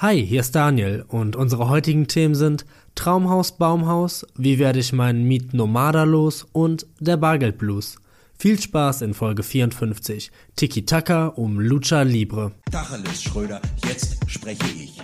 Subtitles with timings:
[0.00, 2.64] Hi, hier ist Daniel und unsere heutigen Themen sind
[2.94, 7.96] Traumhaus, Baumhaus, wie werde ich meinen Miet Nomada los und der Bargeldblues.
[8.38, 10.30] Viel Spaß in Folge 54.
[10.54, 12.52] Tiki Taka um Lucha Libre.
[12.70, 15.02] Tacheles, Schröder, jetzt spreche ich.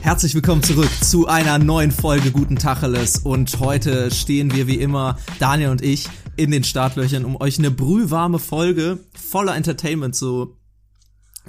[0.00, 5.18] Herzlich willkommen zurück zu einer neuen Folge Guten Tacheles und heute stehen wir wie immer,
[5.38, 10.56] Daniel und ich, in den Startlöchern, um euch eine brühwarme Folge voller Entertainment zu,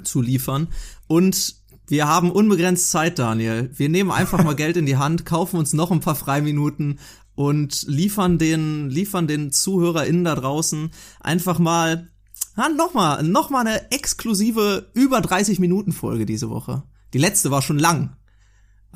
[0.02, 0.68] zu liefern
[1.06, 1.56] und
[1.88, 3.70] wir haben unbegrenzt Zeit, Daniel.
[3.74, 6.98] Wir nehmen einfach mal Geld in die Hand, kaufen uns noch ein paar Freiminuten
[7.36, 12.08] und liefern den, liefern den ZuhörerInnen da draußen einfach mal,
[12.56, 16.82] ah, noch mal, noch mal eine exklusive über 30 Minuten Folge diese Woche.
[17.12, 18.16] Die letzte war schon lang.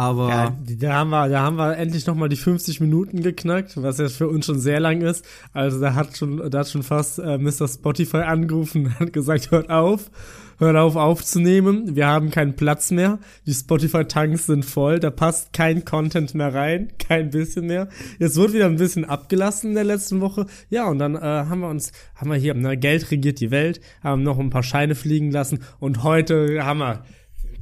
[0.00, 3.82] Aber ja, da haben wir, da haben wir endlich noch mal die 50 Minuten geknackt,
[3.82, 5.26] was jetzt für uns schon sehr lang ist.
[5.52, 7.68] Also da hat schon, da hat schon fast äh, Mr.
[7.68, 10.10] Spotify angerufen und hat gesagt, hört auf,
[10.58, 11.96] hört auf aufzunehmen.
[11.96, 13.18] Wir haben keinen Platz mehr.
[13.44, 15.00] Die Spotify-Tanks sind voll.
[15.00, 17.90] Da passt kein Content mehr rein, kein bisschen mehr.
[18.18, 20.46] Jetzt wurde wieder ein bisschen abgelassen in der letzten Woche.
[20.70, 23.82] Ja, und dann äh, haben wir uns, haben wir hier, ne, Geld regiert die Welt,
[24.02, 27.04] haben noch ein paar Scheine fliegen lassen und heute haben wir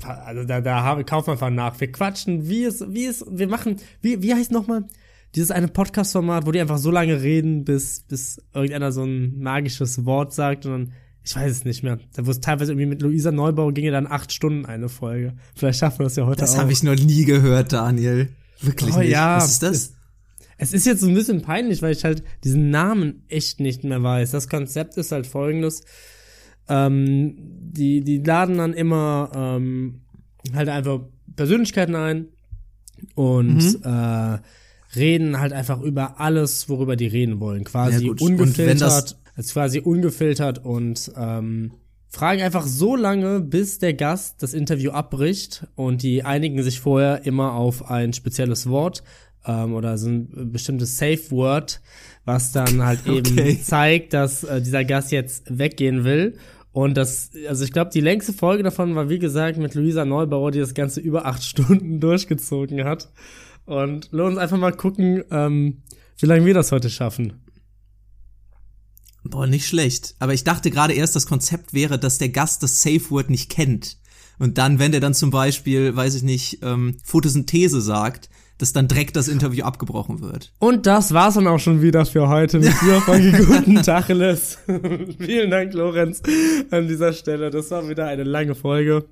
[0.04, 1.80] also da, da kaufen wir einfach nach.
[1.80, 4.84] Wir quatschen, wie es, wie es, wir machen, wie, wie heißt nochmal?
[5.34, 10.04] Dieses eine Podcast-Format, wo die einfach so lange reden, bis, bis irgendeiner so ein magisches
[10.04, 11.98] Wort sagt und dann, ich weiß es nicht mehr.
[12.14, 15.34] Da wo es teilweise irgendwie mit Luisa Neubau ginge dann acht Stunden eine Folge.
[15.54, 16.54] Vielleicht schaffen wir das ja heute das auch.
[16.54, 18.30] Das habe ich noch nie gehört, Daniel.
[18.60, 19.10] Wirklich oh, nicht.
[19.10, 19.72] Ja, Was ist das?
[19.72, 19.92] Es,
[20.68, 24.02] es ist jetzt so ein bisschen peinlich, weil ich halt diesen Namen echt nicht mehr
[24.02, 24.30] weiß.
[24.30, 25.84] Das Konzept ist halt folgendes.
[26.68, 30.00] Ähm, die, die laden dann immer ähm,
[30.54, 31.00] halt einfach
[31.36, 32.28] Persönlichkeiten ein
[33.14, 33.82] und mhm.
[33.84, 34.38] äh,
[34.96, 37.64] reden halt einfach über alles, worüber die reden wollen.
[37.64, 41.72] Quasi ja, ungefiltert, als quasi ungefiltert und ähm,
[42.08, 47.26] fragen einfach so lange, bis der Gast das Interview abbricht und die einigen sich vorher
[47.26, 49.02] immer auf ein spezielles Wort
[49.46, 51.80] ähm, oder so ein bestimmtes Safe Word,
[52.24, 53.60] was dann halt eben okay.
[53.62, 56.36] zeigt, dass äh, dieser Gast jetzt weggehen will.
[56.72, 60.50] Und das, also ich glaube, die längste Folge davon war, wie gesagt, mit Luisa Neubauer,
[60.50, 63.10] die das Ganze über acht Stunden durchgezogen hat.
[63.64, 65.82] Und lass uns einfach mal gucken, ähm,
[66.18, 67.44] wie lange wir das heute schaffen.
[69.24, 70.14] Boah, nicht schlecht.
[70.18, 73.50] Aber ich dachte gerade erst, das Konzept wäre, dass der Gast das Safe Word nicht
[73.50, 73.98] kennt.
[74.38, 78.88] Und dann, wenn der dann zum Beispiel, weiß ich nicht, ähm, Photosynthese sagt, dass dann
[78.88, 80.52] direkt das Interview abgebrochen wird.
[80.58, 84.58] Und das war's dann auch schon wieder für heute mit dieser Folge Guten Tacheles.
[85.18, 86.22] Vielen Dank, Lorenz,
[86.70, 87.50] an dieser Stelle.
[87.50, 89.04] Das war wieder eine lange Folge.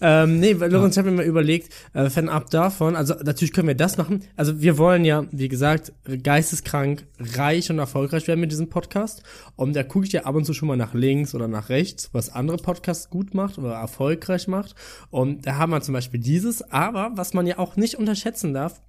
[0.00, 3.76] Ähm, nee, Lorenz, ich habe mir mal überlegt, äh, fernab davon, also natürlich können wir
[3.76, 4.24] das machen.
[4.36, 9.22] Also wir wollen ja, wie gesagt, geisteskrank, reich und erfolgreich werden mit diesem Podcast.
[9.56, 12.10] Und da gucke ich ja ab und zu schon mal nach links oder nach rechts,
[12.12, 14.74] was andere Podcasts gut macht oder erfolgreich macht.
[15.10, 18.79] Und da haben wir zum Beispiel dieses, aber was man ja auch nicht unterschätzen darf,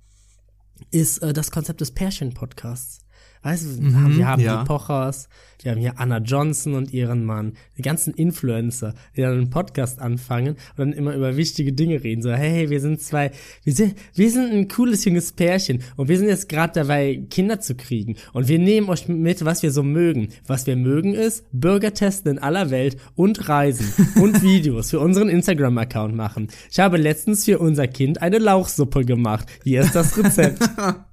[0.90, 3.00] ist äh, das Konzept des Pärchen-Podcasts.
[3.44, 4.62] Weißt du, mhm, wir haben ja.
[4.62, 5.28] die Pochers,
[5.64, 10.00] wir haben hier Anna Johnson und ihren Mann, die ganzen Influencer, die dann einen Podcast
[10.00, 12.22] anfangen und dann immer über wichtige Dinge reden.
[12.22, 13.32] So, hey, wir sind zwei,
[13.64, 17.60] wir sind, wir sind ein cooles junges Pärchen und wir sind jetzt gerade dabei, Kinder
[17.60, 18.16] zu kriegen.
[18.34, 20.30] Und wir nehmen euch mit, was wir so mögen.
[20.46, 23.92] Was wir mögen ist, Burger testen in aller Welt und Reisen
[24.22, 26.50] und Videos für unseren Instagram-Account machen.
[26.70, 29.48] Ich habe letztens für unser Kind eine Lauchsuppe gemacht.
[29.64, 30.62] Hier ist das Rezept.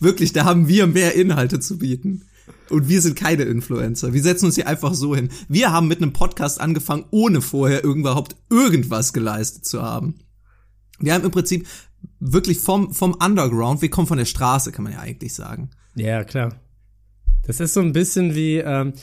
[0.00, 2.22] Wirklich, da haben wir mehr Inhalte zu bieten.
[2.68, 4.12] Und wir sind keine Influencer.
[4.12, 5.30] Wir setzen uns hier einfach so hin.
[5.48, 10.16] Wir haben mit einem Podcast angefangen, ohne vorher überhaupt irgendwas geleistet zu haben.
[10.98, 11.66] Wir haben im Prinzip
[12.18, 15.70] wirklich vom, vom Underground, wir kommen von der Straße, kann man ja eigentlich sagen.
[15.94, 16.60] Ja, klar.
[17.46, 18.94] Das ist so ein bisschen wie, ähm,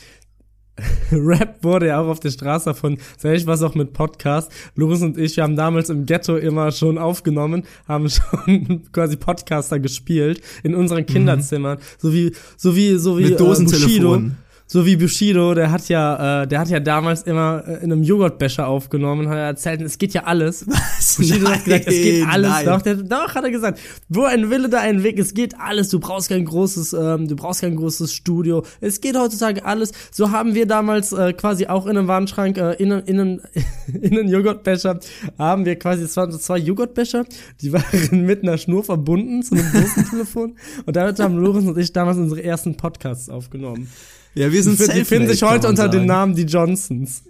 [1.12, 4.50] Rap wurde ja auch auf der Straße von, sag ich was auch mit Podcast.
[4.74, 9.78] Loris und ich, wir haben damals im Ghetto immer schon aufgenommen, haben schon quasi Podcaster
[9.78, 11.06] gespielt in unseren mhm.
[11.06, 11.82] Kinderzimmern, mhm.
[11.98, 14.32] so wie so wie so wie mit.
[14.32, 17.92] Äh, so wie Bushido, der hat ja, äh, der hat ja damals immer äh, in
[17.92, 20.66] einem Joghurtbecher aufgenommen, hat er erzählt, es geht ja alles.
[20.66, 21.16] Was?
[21.16, 22.50] Bushido nein, hat gesagt, es geht alles.
[22.50, 22.66] Nein.
[22.66, 23.78] Doch, der, doch, hat er gesagt.
[24.08, 25.90] Wo ein Wille, da ein Weg, es geht alles.
[25.90, 28.64] Du brauchst kein großes, ähm, du brauchst kein großes Studio.
[28.80, 29.92] Es geht heutzutage alles.
[30.10, 33.40] So haben wir damals äh, quasi auch in einem Wandschrank, äh, in, in, in,
[34.00, 34.98] in einem Joghurtbecher,
[35.38, 37.26] haben wir quasi, es waren so zwei Joghurtbecher,
[37.60, 40.56] die waren mit einer Schnur verbunden zu einem großen Telefon.
[40.86, 43.88] Und damit haben Lorenz und ich damals unsere ersten Podcasts aufgenommen.
[44.34, 45.00] Ja, wir sind selfmade.
[45.00, 45.98] Die finden sich heute unter sagen.
[45.98, 47.22] dem Namen die Johnsons.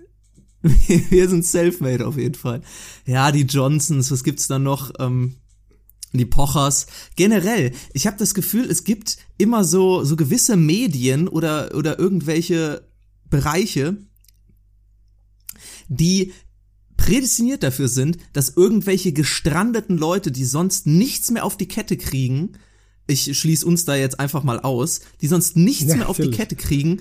[0.63, 2.63] wir sind selfmade auf jeden Fall.
[3.05, 4.93] Ja, die Johnsons, was gibt's da noch?
[4.99, 5.37] Ähm,
[6.13, 6.87] die Pochers.
[7.17, 12.89] Generell, ich habe das Gefühl, es gibt immer so so gewisse Medien oder oder irgendwelche
[13.29, 13.97] Bereiche,
[15.89, 16.33] die
[16.97, 22.53] prädestiniert dafür sind, dass irgendwelche gestrandeten Leute, die sonst nichts mehr auf die Kette kriegen,
[23.07, 26.31] ich schließe uns da jetzt einfach mal aus, die sonst nichts Ja, mehr auf die.
[26.31, 27.01] Kette kriegen,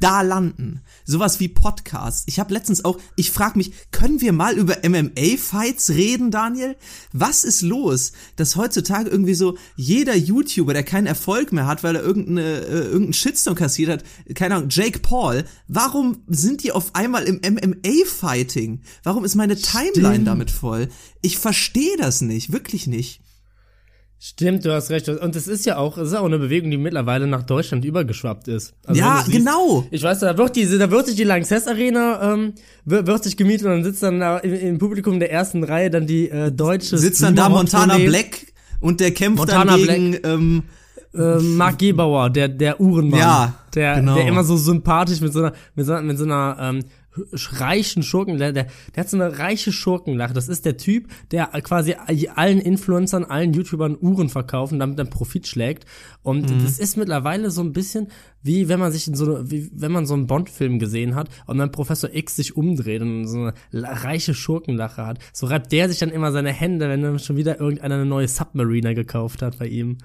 [0.00, 0.82] da landen.
[1.06, 2.24] Sowas wie Podcasts.
[2.26, 6.76] Ich habe letztens auch, ich frage mich, können wir mal über MMA-Fights reden, Daniel?
[7.12, 11.96] Was ist los, dass heutzutage irgendwie so jeder YouTuber, der keinen Erfolg mehr hat, weil
[11.96, 16.94] er irgendeine, äh, irgendeinen Shitstorm kassiert hat, keine Ahnung, Jake Paul, warum sind die auf
[16.94, 18.82] einmal im MMA-Fighting?
[19.04, 20.26] Warum ist meine Timeline Stimmt.
[20.26, 20.88] damit voll?
[21.22, 23.20] Ich verstehe das nicht, wirklich nicht.
[24.26, 25.06] Stimmt, du hast recht.
[25.10, 28.48] Und es ist ja auch, es ist auch eine Bewegung, die mittlerweile nach Deutschland übergeschwappt
[28.48, 28.72] ist.
[28.86, 29.84] Also Ja, siehst- genau.
[29.90, 32.54] Ich weiß, da wird diese, da wird sich die Lanxess Arena, ähm,
[32.86, 35.90] wird, wird sich gemietet und dann sitzt dann da im, im Publikum der ersten Reihe
[35.90, 37.98] dann die äh, deutsche Sitzt dann da Montana.
[37.98, 38.46] Black
[38.80, 40.62] und der kämpft Montana dann gegen, ähm,
[41.14, 44.14] äh, Mark Gebauer, der der Uhrenmann, Ja, der genau.
[44.14, 46.80] der immer so sympathisch mit so einer mit so einer, mit so einer ähm,
[47.52, 50.34] reichen Schurken, der, der der hat so eine reiche Schurkenlache.
[50.34, 51.94] Das ist der Typ, der quasi
[52.34, 55.86] allen Influencern, allen YouTubern Uhren verkauft und damit dann Profit schlägt.
[56.22, 56.62] Und Mhm.
[56.62, 58.08] das ist mittlerweile so ein bisschen
[58.42, 61.56] wie wenn man sich in so wie wenn man so einen Bond-Film gesehen hat und
[61.58, 65.18] dann Professor X sich umdreht und so eine reiche Schurkenlache hat.
[65.32, 68.28] So reibt der sich dann immer seine Hände, wenn dann schon wieder irgendeiner eine neue
[68.28, 69.98] Submariner gekauft hat bei ihm.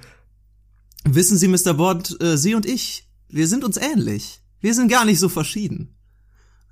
[1.06, 1.74] Wissen Sie, Mr.
[1.74, 4.42] Bond, äh, Sie und ich, wir sind uns ähnlich.
[4.62, 5.96] Wir sind gar nicht so verschieden.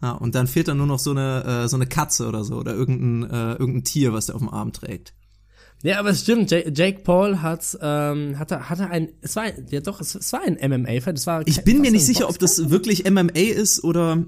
[0.02, 2.56] Ja, und dann fehlt dann nur noch so eine, äh, so eine Katze oder so
[2.56, 5.14] oder irgendein, äh, irgendein Tier, was der auf dem Arm trägt.
[5.84, 6.50] Ja, aber es stimmt.
[6.50, 10.42] Jake, Jake Paul hat, ähm, hatte, hatte ein, es war, ja doch, es, es war
[10.42, 11.18] ein MMA-Fight.
[11.18, 14.24] Es war Ich bin mir nicht ein sicher, ob das wirklich MMA ist oder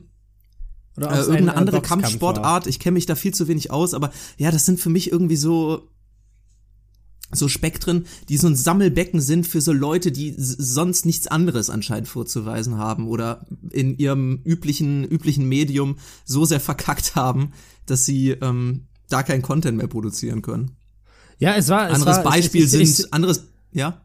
[0.97, 2.09] oder äh, ein, irgendeine äh, andere Boxkampf war.
[2.09, 2.67] Kampfsportart.
[2.67, 5.37] Ich kenne mich da viel zu wenig aus, aber ja, das sind für mich irgendwie
[5.37, 5.89] so
[7.31, 12.07] so Spektren, die so ein Sammelbecken sind für so Leute, die sonst nichts anderes anscheinend
[12.07, 17.53] vorzuweisen haben oder in ihrem üblichen üblichen Medium so sehr verkackt haben,
[17.85, 20.71] dass sie ähm, da keinen Content mehr produzieren können.
[21.39, 24.01] Ja, es war, es Anderes war, Beispiel ich, ich, sind anderes ja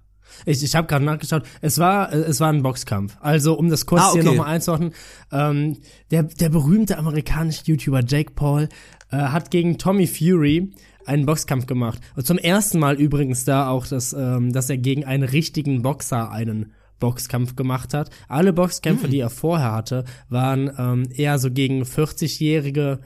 [0.46, 1.44] Ich, ich habe gerade nachgeschaut.
[1.60, 3.16] Es war, es war ein Boxkampf.
[3.20, 4.20] Also um das kurz Ah, okay.
[4.20, 4.92] hier nochmal einzuordnen:
[5.32, 5.78] ähm,
[6.10, 8.68] der, der berühmte amerikanische YouTuber Jake Paul
[9.10, 10.72] äh, hat gegen Tommy Fury
[11.06, 12.00] einen Boxkampf gemacht.
[12.16, 16.30] Und zum ersten Mal übrigens da auch, dass, ähm, dass er gegen einen richtigen Boxer
[16.30, 18.10] einen Boxkampf gemacht hat.
[18.28, 23.00] Alle Boxkämpfe, die er vorher hatte, waren ähm, eher so gegen 40-jährige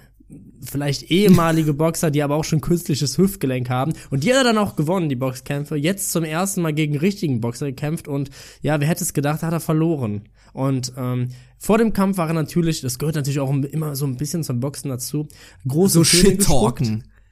[0.61, 3.93] vielleicht ehemalige Boxer, die aber auch schon künstliches Hüftgelenk haben.
[4.11, 5.77] Und die hat er dann auch gewonnen, die Boxkämpfe.
[5.77, 8.31] Jetzt zum ersten Mal gegen richtigen Boxer gekämpft und
[8.63, 10.29] ja, wer hätte es gedacht, hat er verloren.
[10.53, 11.29] Und ähm,
[11.59, 14.61] vor dem Kampf war er natürlich, das gehört natürlich auch immer so ein bisschen zum
[14.61, 15.27] Boxen dazu,
[15.67, 16.39] große so Töne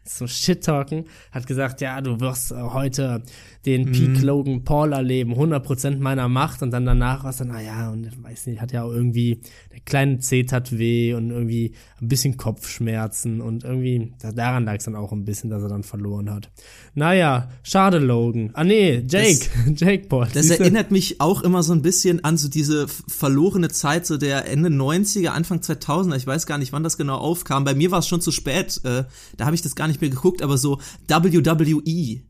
[0.06, 0.18] Shit talken.
[0.18, 3.22] so Shit-Talken, hat gesagt, ja, du wirst äh, heute Mhm.
[3.66, 7.90] den Peak Logan Paul erleben, 100% meiner Macht und dann danach war es dann, naja,
[7.90, 9.40] und weiß nicht, hat ja auch irgendwie,
[9.72, 14.76] der kleine C tat weh und irgendwie ein bisschen Kopfschmerzen und irgendwie, da- daran lag
[14.76, 16.50] es dann auch ein bisschen, dass er dann verloren hat.
[16.94, 18.50] Naja, schade Logan.
[18.54, 20.28] Ah nee, Jake, Jake Paul.
[20.32, 20.62] Das Siehste?
[20.62, 24.68] erinnert mich auch immer so ein bisschen an so diese verlorene Zeit, so der Ende
[24.68, 26.16] 90er, Anfang 2000er.
[26.16, 27.64] Ich weiß gar nicht, wann das genau aufkam.
[27.64, 28.80] Bei mir war es schon zu spät.
[28.84, 29.04] Äh,
[29.36, 32.20] da habe ich das gar nicht mehr geguckt, aber so WWE.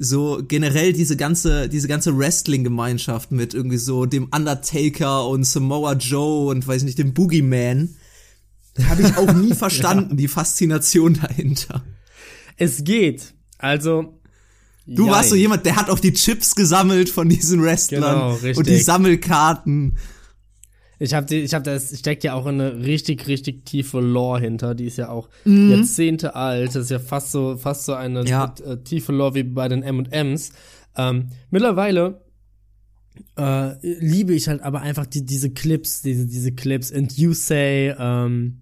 [0.00, 6.48] So generell diese ganze, diese ganze Wrestling-Gemeinschaft mit irgendwie so dem Undertaker und Samoa Joe
[6.50, 7.96] und weiß nicht, dem Boogeyman.
[8.88, 11.82] Habe ich auch nie verstanden, die Faszination dahinter.
[12.56, 13.34] Es geht.
[13.58, 14.14] Also,
[14.86, 15.42] Du warst so jein.
[15.42, 19.98] jemand, der hat auch die Chips gesammelt von diesen Wrestlern Genau, und die Sammelkarten.
[21.00, 24.86] Ich habe ich hab das steckt ja auch eine richtig richtig tiefe Lore hinter, die
[24.86, 28.52] ist ja auch Jahrzehnte alt, das ist ja fast so fast so eine Ja.
[28.64, 30.50] äh, tiefe Lore wie bei den M&Ms.
[30.96, 32.20] Ähm, mittlerweile
[33.36, 37.94] äh, liebe ich halt aber einfach die, diese Clips, diese diese Clips and you say
[37.98, 38.60] ähm,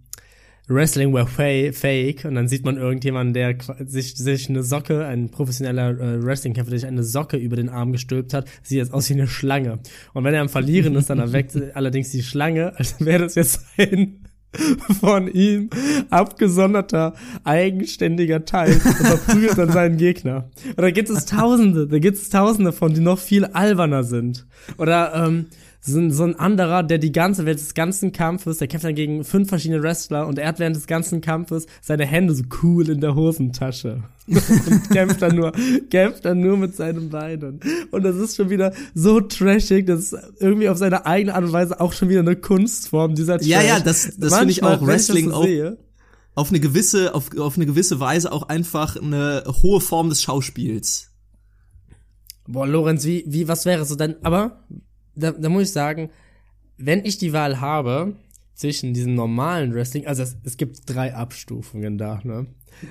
[0.68, 3.56] Wrestling were fa fake und dann sieht man irgendjemanden, der
[3.86, 7.92] sich, sich eine Socke, ein professioneller äh, Wrestling-Kämpfer, der sich eine Socke über den Arm
[7.92, 9.78] gestülpt hat, sieht jetzt aus wie eine Schlange.
[10.12, 13.60] Und wenn er am Verlieren ist, dann erweckt allerdings die Schlange, als wäre das jetzt
[13.78, 14.26] ein
[15.00, 15.70] von ihm
[16.10, 20.50] abgesonderter, eigenständiger Teil und verprügelt dann seinen Gegner.
[20.68, 24.46] Und da gibt es Tausende, da gibt es Tausende von, die noch viel alberner sind.
[24.78, 25.46] Oder ähm,
[25.86, 28.94] so, ein- so ein anderer, der die ganze Welt des ganzen Kampfes, der kämpft dann
[28.94, 32.88] gegen fünf verschiedene Wrestler und er hat während des ganzen Kampfes seine Hände so cool
[32.90, 34.02] in der Hosentasche.
[34.26, 35.52] und kämpft dann nur,
[35.88, 37.60] kämpft dann nur mit seinen Beinen.
[37.92, 41.52] Und das ist schon wieder so trashig, das ist irgendwie auf seine eigene Art und
[41.52, 43.46] Weise auch schon wieder eine Kunstform dieser Trash.
[43.46, 45.78] Ja, ja, das- das finde ich auch Wrestling so auch- sehe,
[46.34, 51.12] Auf eine gewisse, auf, auf eine gewisse Weise auch einfach eine hohe Form des Schauspiels.
[52.48, 54.64] Boah, Lorenz, wie, wie, was wäre so dein, aber,
[55.16, 56.10] da, da muss ich sagen,
[56.78, 58.16] wenn ich die Wahl habe
[58.54, 62.46] zwischen diesem normalen Wrestling, also es, es gibt drei Abstufungen da, ne?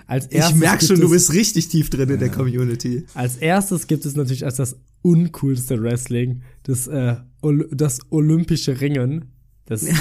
[0.07, 3.05] Als Ich erstes merk gibt schon, du bist richtig tief drin in der Community.
[3.13, 9.25] Als erstes gibt es natürlich als das uncoolste Wrestling das, äh, Ol das olympische Ringen.
[9.65, 9.95] Das, das,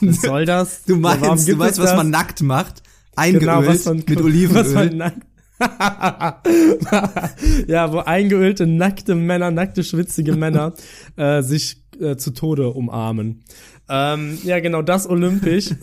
[0.00, 0.82] was soll das?
[0.86, 1.96] Du meinst, du es was das?
[1.96, 2.82] man nackt macht?
[3.16, 4.74] Eingeölt Genau, was man, mit Was Olivenöl.
[4.74, 5.26] man nackt.
[7.66, 10.72] ja, wo eingeölte, nackte Männer, nackte, schwitzige Männer
[11.16, 13.44] äh, sich äh, zu Tode umarmen.
[13.88, 15.70] Ähm, ja, genau, das olympisch.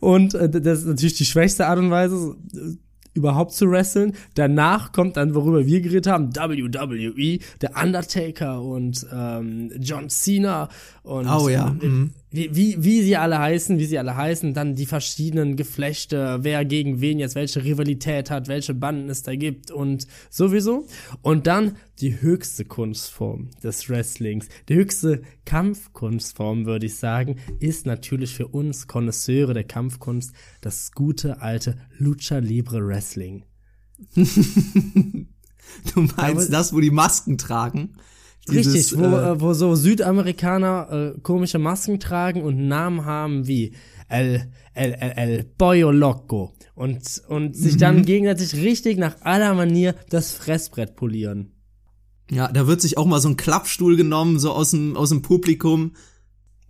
[0.00, 2.76] Und äh, das ist natürlich die schwächste Art und Weise, äh,
[3.14, 4.14] überhaupt zu wresteln.
[4.34, 10.68] Danach kommt dann, worüber wir geredet haben, WWE, der Undertaker und ähm, John Cena
[11.02, 12.14] und Oh ja, äh, mhm.
[12.30, 16.64] Wie, wie, wie sie alle heißen, wie sie alle heißen, dann die verschiedenen Geflechte, wer
[16.64, 20.86] gegen wen jetzt welche Rivalität hat, welche Banden es da gibt und sowieso.
[21.22, 28.34] Und dann die höchste Kunstform des Wrestlings, die höchste Kampfkunstform, würde ich sagen, ist natürlich
[28.34, 33.44] für uns Konnoisseure der Kampfkunst das gute alte Lucha Libre Wrestling.
[35.94, 37.90] Du meinst Aber- das, wo die Masken tragen?
[38.50, 43.46] Richtig, Dieses, wo, äh, äh, wo so Südamerikaner äh, komische Masken tragen und Namen haben
[43.46, 43.72] wie
[44.08, 47.78] El, El, El, El Pollo Loco und, und sich Mhm.
[47.78, 51.52] dann gegenseitig richtig nach aller Manier das Fressbrett polieren.
[52.30, 55.22] ja, da wird sich auch mal so ein Klappstuhl genommen, so aus dem, aus dem
[55.22, 55.92] Publikum.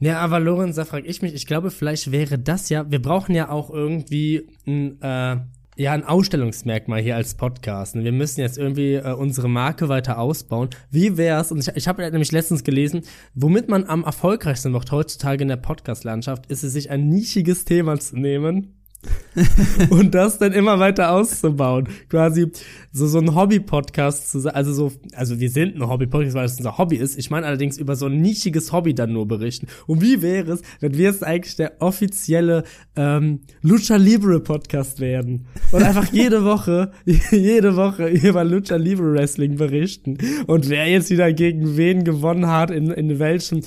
[0.00, 3.34] Ja, aber Lorenz, da frage ich mich, ich glaube, vielleicht wäre das ja, wir brauchen
[3.34, 5.38] ja auch irgendwie ein, äh,
[5.78, 7.94] ja, ein Ausstellungsmerkmal hier als Podcast.
[7.94, 10.70] Wir müssen jetzt irgendwie äh, unsere Marke weiter ausbauen.
[10.90, 13.02] Wie wär's, und ich, ich habe nämlich letztens gelesen,
[13.34, 17.96] womit man am erfolgreichsten wird heutzutage in der Podcast-Landschaft, ist es, sich ein nischiges Thema
[18.00, 18.77] zu nehmen
[19.90, 21.88] und das dann immer weiter auszubauen.
[22.08, 22.50] Quasi
[22.92, 24.54] so, so ein Hobby-Podcast zu sein.
[24.54, 27.16] Also so, also wir sind ein Hobby-Podcast, weil es unser Hobby ist.
[27.16, 29.68] Ich meine allerdings über so ein nischiges Hobby dann nur berichten.
[29.86, 32.64] Und wie wäre es, wenn wir jetzt eigentlich der offizielle
[32.96, 36.90] ähm, Lucha Libre Podcast werden und einfach jede Woche,
[37.30, 42.70] jede Woche über Lucha Libre Wrestling berichten und wer jetzt wieder gegen wen gewonnen hat,
[42.70, 43.62] in, in welchem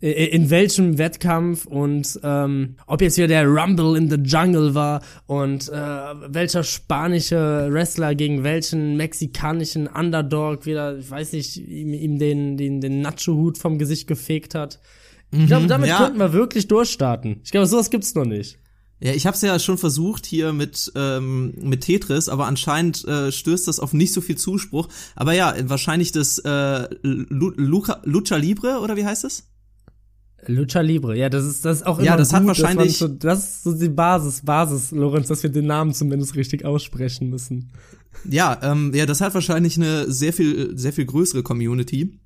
[0.00, 5.68] in welchem Wettkampf und ähm, ob jetzt wieder der Rumble in the Jungle war und
[5.70, 12.56] äh, welcher spanische Wrestler gegen welchen mexikanischen Underdog wieder, ich weiß nicht, ihm, ihm den,
[12.58, 14.80] den, den Nacho-Hut vom Gesicht gefegt hat.
[15.32, 15.98] Ich glaube, damit ja.
[15.98, 17.40] könnten wir wirklich durchstarten.
[17.44, 18.58] Ich glaube, sowas gibt's noch nicht.
[19.00, 23.68] Ja, ich hab's ja schon versucht hier mit, ähm, mit Tetris, aber anscheinend äh, stößt
[23.68, 24.88] das auf nicht so viel Zuspruch.
[25.14, 29.50] Aber ja, wahrscheinlich das äh, Lu Luca, Lucha Libre, oder wie heißt es?
[30.48, 32.96] Lucha Libre, ja, das ist das ist auch Ja, immer das hat gut, man wahrscheinlich-
[32.98, 37.30] so, das ist so die Basis, Basis, Lorenz, dass wir den Namen zumindest richtig aussprechen
[37.30, 37.70] müssen.
[38.28, 42.18] Ja, ähm, ja, das hat wahrscheinlich eine sehr viel, sehr viel größere Community.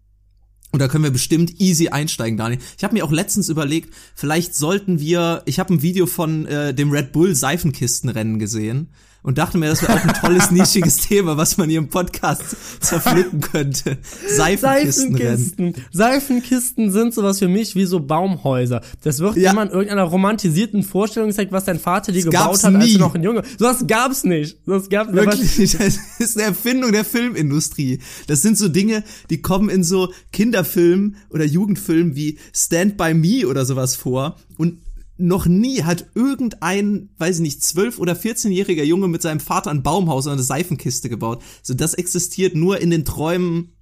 [0.73, 2.61] Und da können wir bestimmt easy einsteigen, Daniel.
[2.79, 6.73] Ich habe mir auch letztens überlegt, vielleicht sollten wir, ich habe ein Video von äh,
[6.73, 8.91] dem Red Bull Seifenkistenrennen gesehen
[9.23, 12.43] und dachte mir, das wäre auch ein tolles, nischiges Thema, was man hier im Podcast
[12.81, 13.99] zerpflücken könnte.
[14.29, 15.37] Seifenkistenrennen.
[15.37, 15.75] Seifenkisten.
[15.93, 18.81] Seifenkisten sind sowas für mich wie so Baumhäuser.
[19.03, 19.53] Das wird Ja.
[19.53, 22.93] immer in irgendeiner romantisierten Vorstellung gezeigt, was dein Vater dir Das gebaut hat, als nie.
[22.95, 23.43] du noch ein Junge.
[23.59, 24.59] Sowas gab's nicht.
[24.67, 28.01] Das gab's Wirklich, das ist eine Erfindung der Filmindustrie.
[28.27, 33.47] Das sind so Dinge, die kommen in so Kinderfilmen oder Jugendfilmen wie Stand By Me
[33.47, 34.79] oder sowas vor und
[35.21, 39.83] noch nie hat irgendein, weiß ich nicht, 12- oder 14-jähriger Junge mit seinem Vater ein
[39.83, 41.43] Baumhaus oder eine Seifenkiste gebaut.
[41.63, 43.73] So, das existiert nur in den Träumen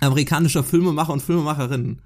[0.00, 2.00] amerikanischer Filmemacher und Filmemacherinnen.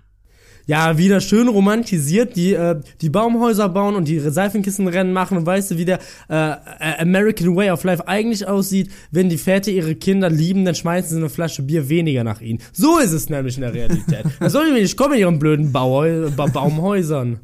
[0.66, 5.73] Ja, wieder schön romantisiert, die, äh, die Baumhäuser bauen und die Seifenkistenrennen machen und weißt
[5.73, 6.54] du, wie der äh,
[6.99, 11.16] American Way of Life eigentlich aussieht, wenn die Väter ihre Kinder lieben, dann schmeißen sie
[11.16, 12.61] eine Flasche Bier weniger nach ihnen.
[12.73, 14.25] So ist es nämlich in der Realität.
[14.40, 17.40] Da soll ich mir nicht kommen mit ihren blöden Bauhäu ba Baumhäusern.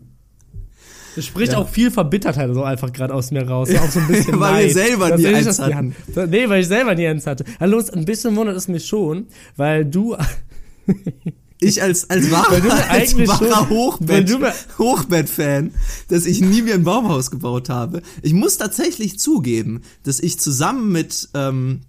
[1.21, 1.59] Das spricht Ja.
[1.59, 3.69] auch viel Verbittertheit so einfach gerade aus mir raus.
[3.75, 4.73] Auch so ein bisschen Weil wir Neid.
[4.73, 5.75] selber Das nie eins hatten.
[5.75, 5.95] haben.
[6.31, 7.45] Nee, weil ich selber nie eins hatte.
[7.61, 10.17] Hallo, ein bisschen wundert es mich schon, weil du
[11.61, 14.31] Ich als, als wahrer, als wahrer Hochbett,
[14.79, 15.75] Hochbett-Fan,
[16.09, 18.01] dass ich nie mir ein Baumhaus gebaut habe.
[18.23, 21.83] Ich muss tatsächlich zugeben, dass ich zusammen mit ähm,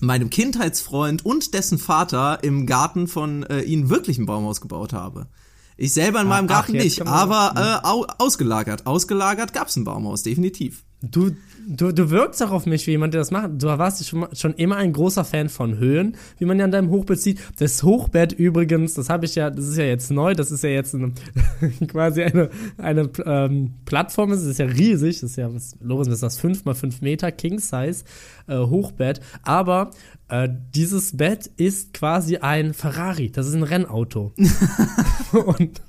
[0.00, 5.28] meinem Kindheitsfreund und dessen Vater im Garten von äh, ihnen wirklich ein Baumhaus gebaut habe.
[5.80, 8.84] Ich selber in meinem ach, Garten nicht, aber äh, au ausgelagert.
[8.84, 10.84] Ausgelagert gab's ein Baumhaus, definitiv.
[11.02, 11.30] Du,
[11.66, 13.50] du, du wirkst auch auf mich wie jemand, der das macht.
[13.54, 16.90] Du warst schon, schon immer ein großer Fan von Höhen, wie man ja an deinem
[16.90, 17.40] Hochbett sieht.
[17.58, 20.68] Das Hochbett übrigens, das habe ich ja, das ist ja jetzt neu, das ist ja
[20.68, 21.12] jetzt eine,
[21.86, 26.22] quasi eine, eine ähm, Plattform, es ist ja riesig, das ist ja, was, Lorenz, ist
[26.22, 28.04] das 5 mal 5 Meter King Size
[28.46, 29.20] äh, Hochbett.
[29.42, 29.92] Aber
[30.28, 34.32] äh, dieses Bett ist quasi ein Ferrari, das ist ein Rennauto.
[35.32, 35.80] Und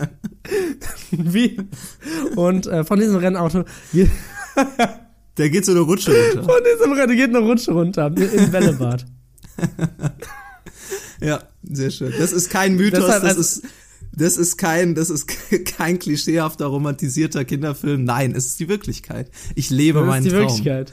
[1.10, 1.60] wie?
[2.36, 3.64] Und äh, von diesem Rennauto
[5.36, 6.44] Da geht so eine Rutsche runter.
[6.44, 9.06] Von diesem Rennen geht eine Rutsche runter im Bällebad.
[11.20, 12.12] ja, sehr schön.
[12.18, 13.62] Das ist kein Mythos, Deshalb, das also- ist
[14.12, 15.28] das ist kein das ist
[15.76, 18.04] kein klischeehafter romantisierter Kinderfilm.
[18.04, 19.30] Nein, es ist die Wirklichkeit.
[19.54, 20.48] Ich lebe Das meinen ist die Traum.
[20.48, 20.92] Wirklichkeit.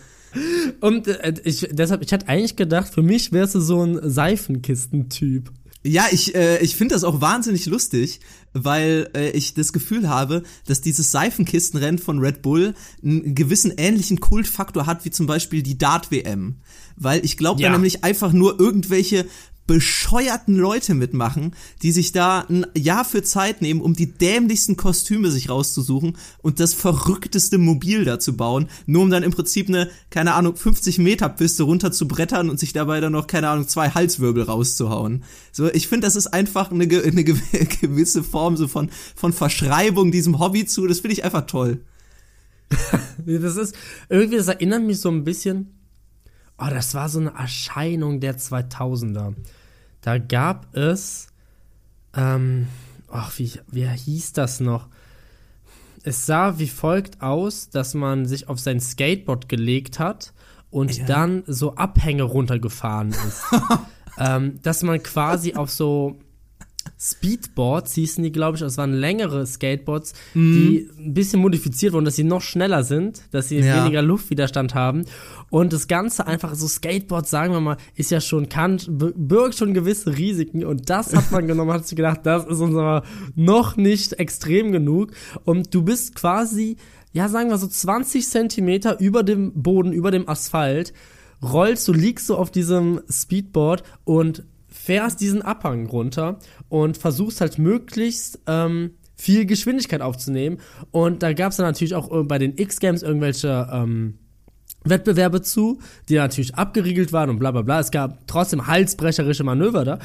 [0.82, 5.52] Und äh, ich, deshalb, ich hatte eigentlich gedacht, für mich wärst du so ein Seifenkistentyp.
[5.88, 8.20] Ja, ich, äh, ich finde das auch wahnsinnig lustig,
[8.54, 14.20] weil äh, ich das Gefühl habe, dass dieses Seifenkistenrennen von Red Bull einen gewissen ähnlichen
[14.20, 16.56] Kultfaktor hat wie zum Beispiel die Dart-WM.
[16.96, 17.70] Weil ich glaube, Ja.
[17.70, 19.26] da nämlich einfach nur irgendwelche
[19.68, 25.30] bescheuerten Leute mitmachen, die sich da ein Jahr für Zeit nehmen, um die dämlichsten Kostüme
[25.30, 30.34] sich rauszusuchen und das verrückteste Mobil dazu bauen, nur um dann im Prinzip eine, keine
[30.34, 33.90] Ahnung, 50 Meter Piste runter zu brettern und sich dabei dann noch, keine Ahnung, zwei
[33.90, 35.24] Halswirbel rauszuhauen.
[35.52, 37.36] So, ich finde, das ist einfach eine, eine ge-
[37.82, 41.82] gewisse Form so von, von Verschreibung diesem Hobby zu, das finde ich einfach toll.
[43.26, 43.76] Das ist,
[44.10, 45.77] irgendwie, das erinnert mich so ein bisschen,
[46.58, 49.36] oh, das war so eine Erscheinung der 2000er.
[50.02, 51.28] Da gab es,
[52.16, 52.68] ähm,
[53.10, 54.88] ach, wie, wie hieß das noch?
[56.04, 60.34] Es sah wie folgt aus, dass man sich auf sein Skateboard gelegt hat
[60.70, 63.44] und dann so Abhänge runtergefahren ist.
[64.18, 66.18] ähm, dass man quasi auf so
[67.00, 72.16] Speedboards hießen die, glaube ich, das waren längere Skateboards, die ein bisschen modifiziert wurden, dass
[72.16, 73.84] sie noch schneller sind, dass sie Ja.
[73.84, 75.06] weniger Luftwiderstand haben.
[75.50, 79.56] Und das Ganze einfach so Skateboard, sagen wir mal, ist ja schon Kant, b- birgt
[79.56, 80.66] schon gewisse Risiken.
[80.66, 83.04] Und das hat man genommen, hat sich gedacht, das ist uns aber
[83.36, 85.12] noch nicht extrem genug.
[85.46, 86.76] Und du bist quasi,
[87.14, 90.94] ja, sagen wir so 20 Zentimeter über dem Boden, über dem Asphalt,
[91.42, 96.40] rollst du, liegst du auf diesem Speedboard und fährst diesen Abhang runter
[96.70, 100.58] und versuchst halt möglichst ähm, viel Geschwindigkeit aufzunehmen.
[100.92, 104.20] Und da gab es dann natürlich auch äh, bei den X-Games irgendwelche ähm,
[104.84, 107.80] Wettbewerbe zu, die natürlich abgeriegelt waren und bla bla bla.
[107.80, 110.00] Es gab trotzdem halsbrecherische Manöver da.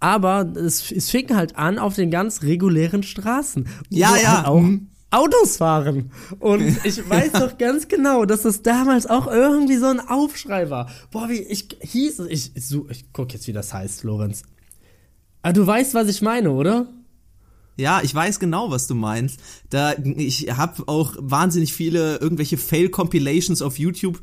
[0.00, 3.68] Aber es, es fing halt an auf den ganz regulären Straßen.
[3.88, 4.88] Ja, wo ja, Halt auch mhm.
[5.10, 6.10] Autos fahren.
[6.40, 10.90] Und ich weiß doch ganz genau, dass das damals auch irgendwie so ein Aufschrei war.
[11.10, 12.28] Boah, wie ich hieß es.
[12.28, 14.42] Ich, ich, ich guck jetzt, wie das heißt, Lorenz.
[15.46, 16.88] Aber du weißt, was ich meine, oder?
[17.76, 19.38] Ja, ich weiß genau, was du meinst.
[19.70, 24.20] Da ich habe auch wahnsinnig viele irgendwelche Fail-Compilations auf YouTube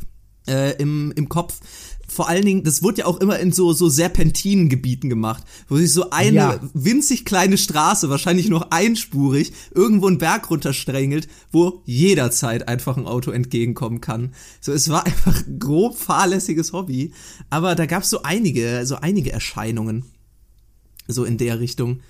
[0.50, 1.62] äh, im, im Kopf.
[2.10, 5.94] Vor allen Dingen, das wurde ja auch immer in so so Serpentinengebieten gemacht, wo sich
[5.94, 6.60] so eine Ja.
[6.74, 13.32] winzig kleine Straße, wahrscheinlich noch einspurig, irgendwo einen Berg runtersträngelt, wo jederzeit einfach ein Auto
[13.32, 14.34] entgegenkommen kann.
[14.60, 17.14] So, es war einfach ein grob fahrlässiges Hobby,
[17.50, 20.04] aber da gab's so einige, so einige Erscheinungen
[21.08, 22.02] so in der Richtung.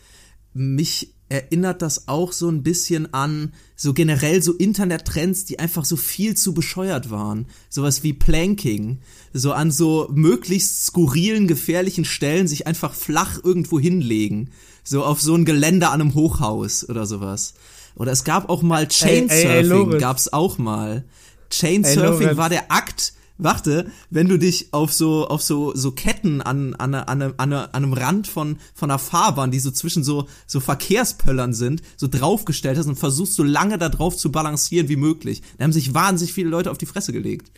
[0.53, 5.95] Mich erinnert das auch so ein bisschen an so generell so Internettrends, die einfach so
[5.95, 7.47] viel zu bescheuert waren.
[7.69, 8.99] Sowas wie Planking.
[9.33, 14.51] So an so möglichst skurrilen, gefährlichen Stellen sich einfach flach irgendwo hinlegen.
[14.83, 17.55] So auf so ein Geländer an einem Hochhaus oder sowas.
[17.95, 20.01] Oder es gab auch mal ey, ey, Chainsurfing, Lorenz.
[20.01, 21.05] gab's auch mal.
[21.49, 26.75] Chainsurfing war der Akt, warte, wenn du dich auf so auf so so Ketten an
[26.75, 30.59] an an, an, an, einem Rand von von einer Fahrbahn, die so zwischen so so
[30.59, 35.41] Verkehrspöllern sind, so draufgestellt hast und versuchst so lange da drauf zu balancieren wie möglich.
[35.57, 37.51] Da haben sich wahnsinnig viele Leute auf die Fresse gelegt.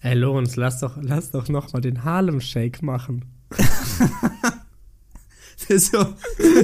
[0.00, 3.24] Ey, Lorenz, lass doch, lass doch noch mal den Harlem Shake machen.
[5.56, 6.14] so,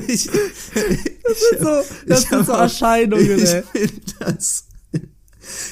[0.09, 1.65] ich, So,
[2.07, 3.63] das Ich sind hab so auch- Erscheinungen, ich ey.
[3.73, 4.67] finde das.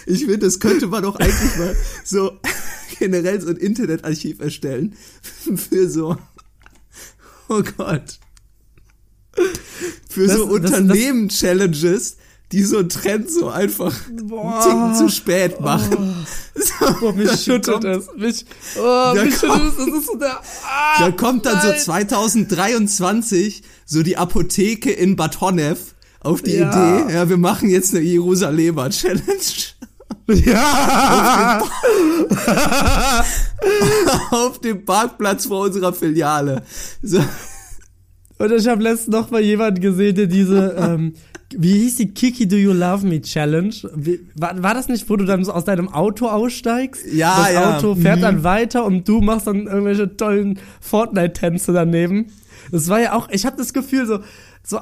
[0.07, 2.38] Ich finde, das könnte man doch eigentlich mal so
[2.99, 4.95] generell so ein Internetarchiv erstellen
[5.57, 6.17] für so.
[7.49, 8.19] Oh Gott.
[10.09, 12.17] Für Das- so das- das- Unternehmen-Challenges,
[12.51, 14.62] die so einen Trend so einfach Boah.
[14.64, 16.27] einen Ticken zu spät machen.
[16.55, 18.07] So, Boah, mich schüttelt es.
[18.17, 18.47] Mich,
[18.79, 19.87] oh, Da mich schüttelt kommt- es.
[19.87, 21.79] Das ist so der, ah, Da kommt dann so nein.
[21.79, 26.71] 2023 so die Apotheke in Bad Honnef auf die Ja.
[27.05, 29.23] Idee, ja, wir machen jetzt eine Jerusalemer Challenge.
[30.29, 31.63] Ja!
[34.31, 36.63] auf dem Parkplatz vor unserer Filiale.
[37.03, 37.21] So,
[38.39, 41.15] Und ich habe letztens noch mal jemanden gesehen, der diese, ähm,
[41.57, 43.75] wie hieß die Kiki Do You Love Me Challenge?
[43.95, 47.07] Wie, war, war das nicht, wo du dann so aus deinem Auto aussteigst?
[47.13, 47.77] Ja, das ja.
[47.79, 48.23] Auto fährt Mhm.
[48.23, 52.27] dann weiter und du machst dann irgendwelche tollen Fortnite-Tänze daneben.
[52.71, 54.19] Das war ja auch, ich habe das Gefühl, so,
[54.63, 54.79] so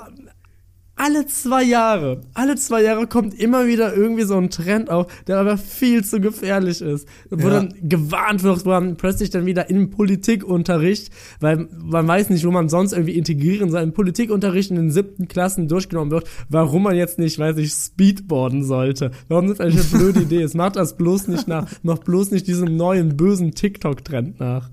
[0.96, 5.38] alle zwei Jahre, alle zwei Jahre kommt immer wieder irgendwie so ein Trend auf, der
[5.38, 7.06] aber viel zu gefährlich ist.
[7.30, 7.61] Wo Ja.
[7.61, 12.50] dann gewarnt wird, wo man plötzlich dann wieder in Politikunterricht, weil man weiß nicht, wo
[12.50, 16.96] man sonst irgendwie integrieren soll, in Politikunterricht in den siebten Klassen durchgenommen wird, warum man
[16.96, 19.11] jetzt nicht, weiß ich, Speedboarden sollte.
[19.28, 20.54] Warum das eigentlich eine blöde Idee ist.
[20.54, 24.70] Macht das bloß nicht nach, macht bloß nicht diesem neuen bösen TikTok-Trend nach.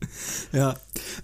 [0.52, 0.74] Ja.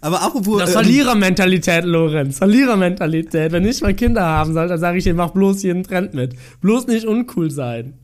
[0.00, 0.58] Aber apropos.
[0.58, 2.38] Das Verlierermentalität, Lorenz.
[2.38, 3.52] Verlierermentalität.
[3.52, 6.34] Wenn ich mal Kinder haben soll, dann sage ich dir, mach bloß jeden Trend mit.
[6.60, 7.94] Bloß nicht uncool sein.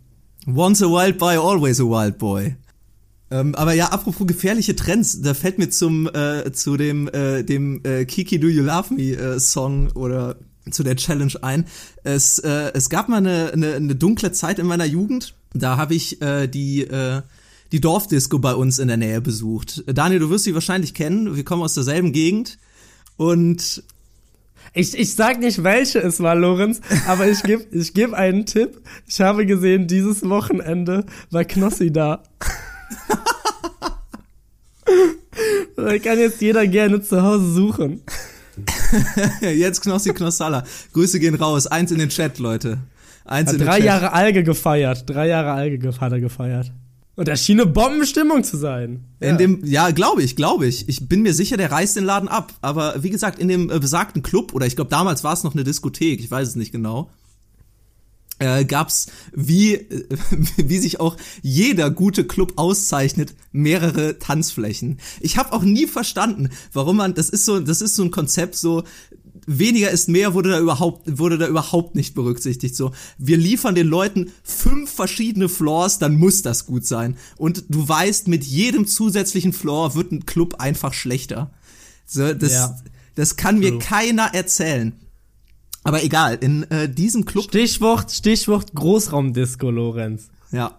[0.46, 2.55] Once a wild boy, always a wild boy.
[3.31, 7.81] Ähm, aber ja, apropos gefährliche Trends, da fällt mir zum äh, zu dem äh, dem
[7.85, 10.37] äh, Kiki Do You Love Me äh, Song oder
[10.70, 11.64] zu der Challenge ein.
[12.05, 15.35] Es äh, es gab mal eine, eine, eine dunkle Zeit in meiner Jugend.
[15.55, 17.22] Da habe ich äh, die äh,
[17.72, 19.85] die Dorfdisco bei uns in der Nähe besucht.
[19.87, 21.37] Daniel, du wirst sie wahrscheinlich kennen.
[21.37, 22.59] Wir kommen aus derselben Gegend
[23.16, 23.83] und
[24.74, 28.81] Ich, ich sag nicht, welche es war, Lorenz, aber ich geb, ich geb einen Tipp.
[29.09, 32.22] Ich habe gesehen, dieses Wochenende war Knossi da.
[35.76, 38.02] da kann jetzt jeder gerne zu Hause suchen.
[39.40, 40.64] jetzt Knossi Knossalla.
[40.92, 41.66] Grüße gehen raus.
[41.66, 42.79] Eins in den Chat, Leute.
[43.24, 43.87] Eins Hat in den drei Chat.
[43.87, 45.05] Jahre Alge gefeiert.
[45.09, 46.72] Drei Jahre Alge ge- hat er gefeiert.
[47.16, 49.05] Und da schien eine Bombenstimmung zu sein.
[49.20, 50.87] In dem, ja, glaube ich, glaube ich.
[50.87, 52.52] Ich bin mir sicher, der reißt den Laden ab.
[52.61, 55.55] Aber wie gesagt, in dem äh, besagten Club, oder ich glaube, damals war es noch
[55.55, 57.11] eine Diskothek, ich weiß es nicht genau,
[58.38, 60.07] äh, gab's wie, äh,
[60.59, 64.98] wie sich auch jeder gute Club auszeichnet, mehrere Tanzflächen.
[65.20, 68.57] Ich habe auch nie verstanden, warum man, das ist so, das ist so ein Konzept,
[68.57, 68.85] so,
[69.46, 73.87] weniger ist mehr wurde da überhaupt wurde da überhaupt nicht berücksichtigt so wir liefern den
[73.87, 79.52] Leuten fünf verschiedene Floors dann muss das gut sein und du weißt mit jedem zusätzlichen
[79.52, 81.50] Floor wird ein Club einfach schlechter
[82.06, 82.76] so das Ja.
[83.14, 83.78] das kann mir True.
[83.78, 84.92] keiner erzählen
[85.85, 90.28] aber egal in äh, diesem Club Stichwort, Stichwort Großraumdisco, Lorenz.
[90.50, 90.76] ja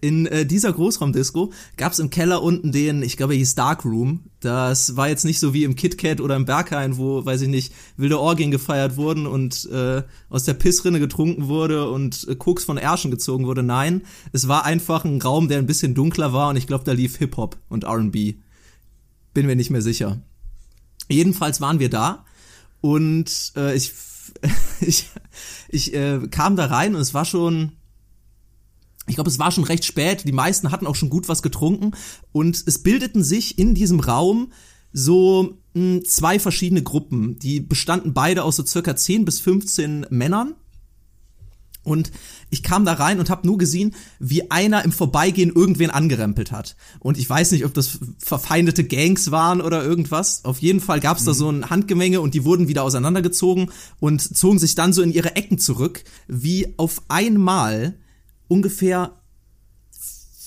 [0.00, 4.24] in äh, dieser Großraumdisco gab's im Keller unten den, ich glaube, hieß Dark Room.
[4.40, 7.72] Das war jetzt nicht so wie im KitKat oder im Berghain, wo, weiß ich nicht,
[7.96, 12.76] wilde Orgien gefeiert wurden und äh, aus der Pissrinne getrunken wurde und äh, Koks von
[12.76, 13.62] Ärschen gezogen wurde.
[13.62, 14.02] Nein,
[14.32, 17.16] es war einfach ein Raum, der ein bisschen dunkler war und ich glaube, da lief
[17.16, 18.34] Hip-Hop und R&B.
[19.32, 20.20] Bin mir nicht mehr sicher.
[21.08, 22.24] Jedenfalls waren wir da
[22.82, 23.92] und äh, ich,
[24.80, 25.08] ich,
[25.68, 27.72] ich äh, kam da rein und es war schon
[29.06, 31.92] ich glaube, es war schon recht spät, die meisten hatten auch schon gut was getrunken
[32.32, 34.52] und es bildeten sich in diesem Raum
[34.92, 37.38] so mh, zwei verschiedene Gruppen.
[37.38, 40.54] Die bestanden beide aus so circa 10 bis 15 Männern.
[41.82, 42.12] Und
[42.48, 46.76] ich kam da rein und habe nur gesehen, wie einer im Vorbeigehen irgendwen angerempelt hat.
[46.98, 50.46] Und ich weiß nicht, ob das verfeindete Gangs waren oder irgendwas.
[50.46, 54.22] Auf jeden Fall gab es da so ein Handgemenge und die wurden wieder auseinandergezogen und
[54.22, 57.98] zogen sich dann so in ihre Ecken zurück, wie auf einmal
[58.48, 59.20] ungefähr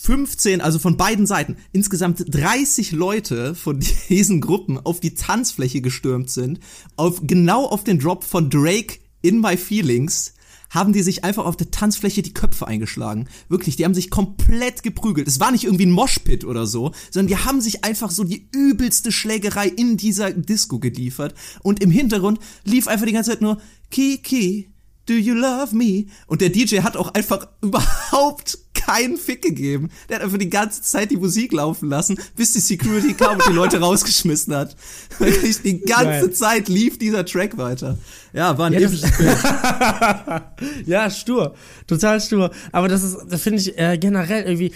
[0.07, 3.79] 15, also von beiden Seiten, insgesamt 30 Leute von
[4.10, 6.62] diesen Gruppen auf die Tanzfläche gestürmt sind,
[6.95, 10.33] auf, genau auf den Drop von Drake in My Feelings,
[10.69, 13.27] haben die sich einfach auf der Tanzfläche die Köpfe eingeschlagen.
[13.49, 15.27] Wirklich, die haben sich komplett geprügelt.
[15.27, 18.47] Es war nicht irgendwie ein Moshpit oder so, sondern die haben sich einfach so die
[18.53, 21.33] übelste Schlägerei in dieser Disco geliefert.
[21.63, 23.60] Und im Hintergrund lief einfach die ganze Zeit nur
[23.91, 24.69] Kiki,
[25.07, 26.05] do you love me?
[26.27, 29.89] Und der DJ hat auch einfach überhaupt keinen Fick gegeben.
[30.07, 33.47] Der hat einfach die ganze Zeit die Musik laufen lassen, bis die Security kam und
[33.49, 34.75] die Leute rausgeschmissen hat.
[35.19, 36.31] Wirklich die ganze Geil.
[36.31, 37.97] Zeit lief dieser Track weiter.
[38.33, 40.51] Ja, war ein Ja.
[40.85, 41.55] Ja, stur.
[41.87, 42.51] Total stur.
[42.71, 44.71] Aber das ist, das finde ich äh, generell irgendwie,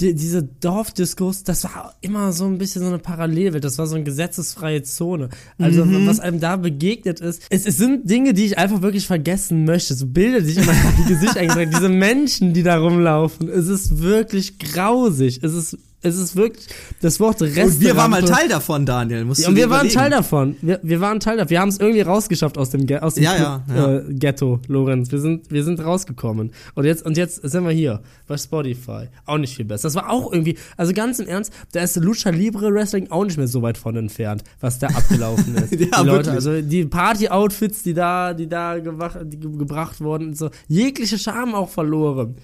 [0.00, 3.62] die, diese Dorfdiskos, das war immer so ein bisschen so eine Parallelwelt.
[3.62, 5.28] Das war so eine gesetzesfreie Zone.
[5.58, 9.64] Also, was einem da begegnet ist, es, es sind Dinge, die ich einfach wirklich vergessen
[9.64, 9.94] möchte.
[9.94, 13.48] So Bilder, die ich immer in die Gesicht eingetragen Diese Menschen, die da rumlaufen.
[13.48, 15.40] Es ist wirklich grausig.
[15.42, 16.66] Es ist, es ist wirklich,
[17.00, 17.74] das Wort Restaurant.
[17.74, 19.24] Und wir waren mal Teil davon, Daniel.
[19.24, 19.88] Musst Ja, und wir waren.
[19.88, 20.56] Teil davon.
[20.60, 21.50] Wir, wir waren Teil davon.
[21.50, 23.96] Wir haben es irgendwie rausgeschafft aus dem, aus dem Ja, ja, ja.
[23.96, 25.10] Äh, Ghetto, Lorenz.
[25.10, 26.52] Wir sind, wir sind rausgekommen.
[26.74, 29.08] Und jetzt, und jetzt sind wir hier bei Spotify.
[29.24, 29.84] Auch nicht viel besser.
[29.88, 33.38] Das war auch irgendwie, also ganz im Ernst, da ist Lucha Libre Wrestling auch nicht
[33.38, 35.72] mehr so weit von entfernt, was da abgelaufen ist.
[35.72, 36.34] Ja, die Leute, wirklich.
[36.34, 41.54] also die Party-Outfits, die da, die da gewach, die ge gebracht wurden, so jegliche Charme
[41.54, 42.36] auch verloren.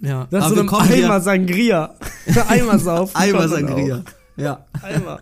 [0.00, 1.20] Ja, Das ist aber so wir ein kommen Eimer hier.
[1.20, 1.94] Sangria.
[2.48, 3.16] Eimer saufen.
[3.16, 4.04] Eimer Sangria.
[4.36, 4.66] Ja.
[4.82, 5.20] Eimer.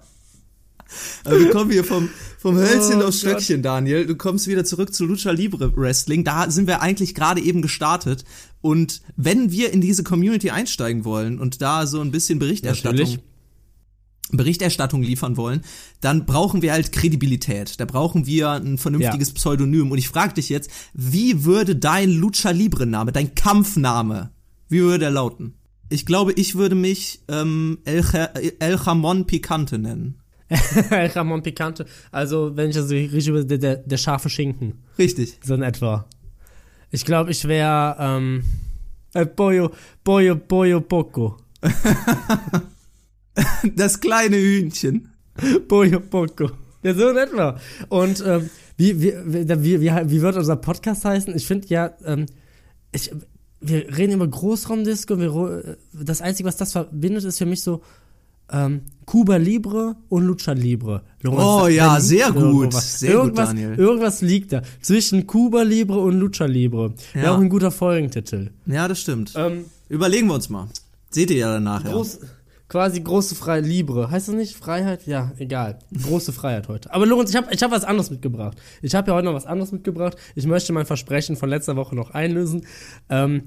[1.25, 2.09] Also wir kommen hier vom,
[2.39, 3.31] vom Hölzchen Oh aufs Gott.
[3.43, 4.07] Stöckchen, Daniel.
[4.07, 6.25] Du kommst wieder zurück zu Lucha Libre Wrestling.
[6.25, 8.25] Da sind wir eigentlich gerade eben gestartet.
[8.61, 13.21] Und wenn wir in diese Community einsteigen wollen und da so ein bisschen Berichterstattung, Natürlich.
[14.33, 15.63] Berichterstattung liefern wollen,
[16.01, 17.81] dann brauchen wir halt Kredibilität.
[17.81, 19.91] Da brauchen wir ein vernünftiges Pseudonym.
[19.91, 24.31] Und ich frage dich jetzt, wie würde dein Lucha Libre Name, dein Kampfname,
[24.69, 25.55] wie würde der lauten?
[25.89, 28.05] Ich glaube, ich würde mich ähm, El,
[28.59, 30.21] El Jamon Picante nennen.
[30.91, 31.87] Ramon Picante.
[32.11, 34.75] Also, wenn ich das richtig über der, der, scharfe Schinken.
[34.99, 35.39] Richtig.
[35.43, 36.07] So in etwa.
[36.91, 38.45] Ich glaube, ich wäre, ähm,
[39.15, 39.71] äh, Pollo,
[40.05, 41.37] Pollo, Pollo Poco.
[43.75, 45.11] Das kleine Hühnchen.
[45.69, 46.51] Pollo Poco.
[46.83, 47.61] Ja, so in etwa.
[47.91, 48.49] Und, ähm,
[48.79, 51.37] wie, wie, wie, wie, wie, wie wird unser Podcast heißen?
[51.37, 52.25] Ich finde ja, ähm,
[52.93, 53.11] ich,
[53.61, 55.19] wir reden über Großraumdisco.
[55.19, 57.83] Wir, das Einzige, was das verbindet, ist für mich so,
[58.53, 61.03] ähm, Cuba Libre und Lucha Libre.
[61.21, 62.43] Irgendwas- Oh ja, sehr gut.
[62.43, 63.01] irgendwas.
[63.01, 63.75] Sehr gut, irgendwas, Daniel.
[63.75, 64.63] Irgendwas liegt da.
[64.83, 66.95] Zwischen Cuba Libre und Lucha Libre.
[67.13, 67.35] Wäre Ja.
[67.35, 68.51] auch ein guter Folgentitel.
[68.67, 69.33] Ja, das stimmt.
[69.37, 70.69] Ähm, Überlegen wir uns mal.
[71.11, 71.85] Seht ihr ja danach.
[71.85, 71.93] Ja.
[71.93, 72.21] Groß,
[72.69, 74.11] quasi große Freiheit, Libre.
[74.11, 74.57] Heißt das nicht?
[74.57, 75.07] Freiheit?
[75.07, 75.79] Ja, egal.
[76.03, 76.93] Große Freiheit heute.
[76.93, 78.59] Aber Lorenz, ich habe ich hab was anderes mitgebracht.
[78.83, 80.17] Ich habe ja heute noch was anderes mitgebracht.
[80.35, 82.67] Ich möchte mein Versprechen von letzter Woche noch einlösen.
[83.09, 83.43] Ähm,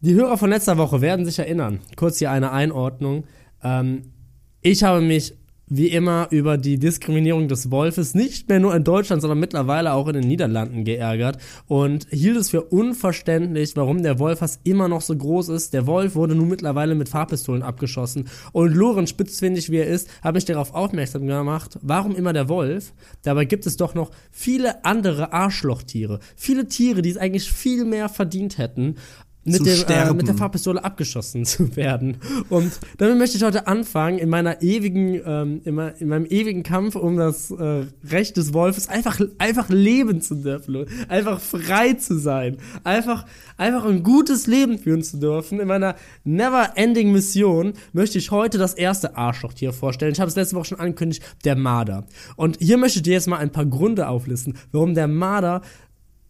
[0.00, 1.80] die Hörer von letzter Woche werden sich erinnern.
[1.96, 3.24] Kurz hier eine Einordnung.
[3.62, 4.12] Ähm,
[4.60, 5.34] ich habe mich
[5.74, 10.06] wie immer über die Diskriminierung des Wolfes nicht mehr nur in Deutschland, sondern mittlerweile auch
[10.06, 15.00] in den Niederlanden geärgert und hielt es für unverständlich, warum der Wolf fast immer noch
[15.00, 15.72] so groß ist.
[15.72, 20.34] Der Wolf wurde nun mittlerweile mit Fahrpistolen abgeschossen und Lorenz, spitzfindig wie er ist, hat
[20.34, 22.92] mich darauf aufmerksam gemacht, warum immer der Wolf?
[23.22, 28.10] Dabei gibt es doch noch viele andere Arschlochtiere, viele Tiere, die es eigentlich viel mehr
[28.10, 28.96] verdient hätten
[29.44, 32.18] mit, dem, äh, mit der Fahrpistole abgeschossen zu werden.
[32.48, 36.62] Und damit möchte ich heute anfangen, in meiner ewigen, ähm, in, mein, in meinem ewigen
[36.62, 42.18] Kampf um das äh, Recht des Wolfes, einfach, einfach leben zu dürfen, einfach frei zu
[42.18, 43.26] sein, einfach,
[43.56, 45.60] einfach ein gutes Leben führen zu dürfen.
[45.60, 50.12] In meiner never-ending Mission möchte ich heute das erste Arschlochtier vorstellen.
[50.12, 52.06] Ich habe es letzte Woche schon angekündigt, der Marder.
[52.36, 55.62] Und hier möchte ich dir jetzt mal ein paar Gründe auflisten, warum der Marder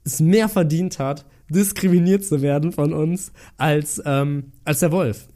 [0.04, 5.28] es mehr verdient hat, diskriminiert zu werden von uns, als, ähm, als der Wolf.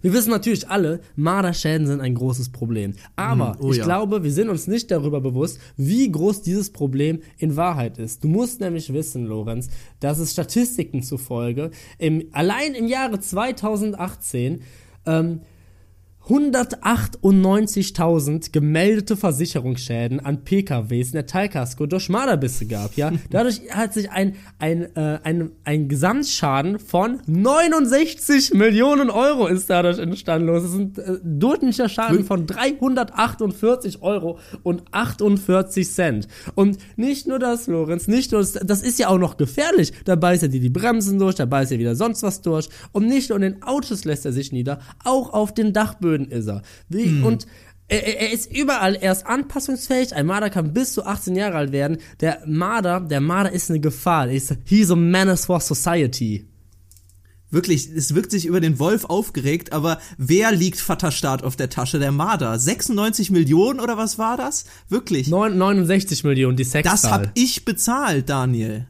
[0.00, 2.94] Wir wissen natürlich alle, Marderschäden sind ein großes Problem.
[3.16, 3.84] Aber Mm, oh ich ja.
[3.84, 8.24] glaube, wir sind uns nicht darüber bewusst, wie groß dieses Problem in Wahrheit ist.
[8.24, 9.68] Du musst nämlich wissen, Lorenz,
[10.00, 14.62] dass es Statistiken zufolge im, allein im Jahre 2018
[15.06, 15.40] ähm,
[16.28, 23.12] 198.000 gemeldete Versicherungsschäden an PKWs in der Teilkasko durch Marderbisse gab, ja.
[23.30, 29.98] Dadurch hat sich ein, ein, äh, ein, ein Gesamtschaden von 69 Millionen Euro ist dadurch
[29.98, 30.46] entstanden.
[30.46, 36.26] Das ist ein äh, durchschnittlicher Schaden von 348 Euro und 48 Cent.
[36.54, 39.92] Und nicht nur das, Lorenz, nicht nur das, das ist ja auch noch gefährlich.
[40.06, 42.70] Da beißt er dir die Bremsen durch, da beißt er wieder sonst was durch.
[42.92, 46.46] Und nicht nur in den Autos lässt er sich nieder, auch auf den Dachböden ist
[46.48, 46.62] er.
[46.88, 47.46] Wie, Und
[47.88, 50.14] er, er ist überall, er ist anpassungsfähig.
[50.14, 51.98] Ein Marder kann bis zu 18 Jahre alt werden.
[52.20, 54.28] Der Marder, der Marder ist eine Gefahr.
[54.28, 56.46] Er ist, he's a menace for society.
[57.50, 62.00] Wirklich, es wirkt sich über den Wolf aufgeregt, aber wer liegt Vaterstaat auf der Tasche?
[62.00, 62.58] Der Marder.
[62.58, 64.64] 96 Millionen oder was war das?
[64.88, 65.28] Wirklich.
[65.28, 66.92] Neun- 69 Millionen, die Sexzahl.
[66.92, 68.88] das hab ich bezahlt, Daniel.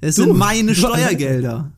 [0.00, 1.70] Es Du- sind meine Steuergelder.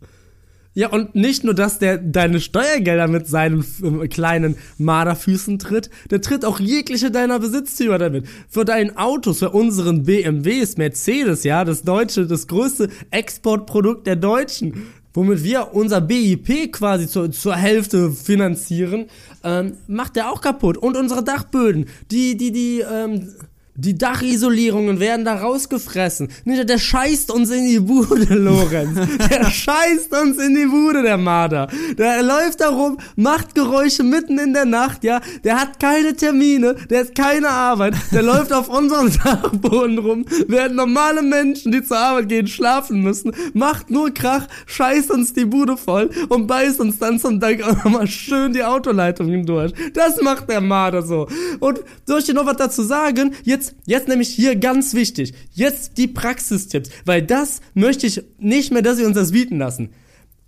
[0.76, 6.20] Ja, und nicht nur, dass der deine Steuergelder mit seinen ähm, kleinen Marderfüßen tritt, der
[6.20, 8.26] tritt auch jegliche deiner Besitztümer damit.
[8.48, 14.88] Für deinen Autos, für unseren BMWs, Mercedes, ja, das deutsche, das größte Exportprodukt der Deutschen,
[15.12, 19.06] womit wir unser BIP quasi zur, zur Hälfte finanzieren,
[19.44, 20.76] ähm, macht der auch kaputt.
[20.76, 23.28] Und unsere Dachböden, die, die, die, ähm,
[23.76, 26.28] die Dachisolierungen werden da rausgefressen.
[26.44, 28.98] Nicht, der scheißt uns in die Bude, Lorenz.
[29.28, 31.68] Der scheißt uns in die Bude, der Marder.
[31.98, 35.20] Der läuft da rum, macht Geräusche mitten in der Nacht, ja.
[35.42, 37.94] Der hat keine Termine, der hat keine Arbeit.
[38.12, 43.32] Der läuft auf unserem Dachboden rum, während normale Menschen, die zur Arbeit gehen, schlafen müssen,
[43.54, 47.84] macht nur Krach, scheißt uns die Bude voll und beißt uns dann zum Dank auch
[47.84, 49.72] nochmal schön die Autoleitungen durch.
[49.94, 51.26] Das macht der Marder so.
[51.58, 53.34] Und soll ich dir noch was dazu sagen?
[53.64, 55.32] Jetzt, jetzt nämlich hier ganz wichtig.
[55.52, 59.90] Jetzt die Praxistipps, weil das möchte ich nicht mehr, dass sie uns das bieten lassen.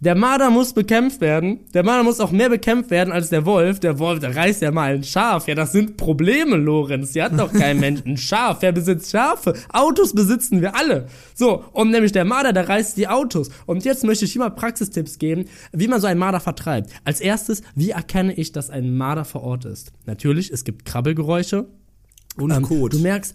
[0.00, 1.60] Der Marder muss bekämpft werden.
[1.72, 3.80] Der Marder muss auch mehr bekämpft werden als der Wolf.
[3.80, 5.48] Der Wolf, der reißt ja mal ein Schaf.
[5.48, 7.12] Ja, das sind Probleme, Lorenz.
[7.12, 8.58] Die hat doch kein Mensch ein Schaf.
[8.60, 9.54] Wer besitzt Schafe?
[9.72, 11.06] Autos besitzen wir alle.
[11.34, 13.48] So, und nämlich der Marder, der reißt die Autos.
[13.64, 16.90] Und jetzt möchte ich hier mal Praxistipps geben, wie man so einen Marder vertreibt.
[17.04, 19.92] Als erstes, wie erkenne ich, dass ein Marder vor Ort ist?
[20.04, 21.68] Natürlich, es gibt Krabbelgeräusche.
[22.36, 22.94] Und Ähm, Kot.
[22.94, 23.34] Du merkst,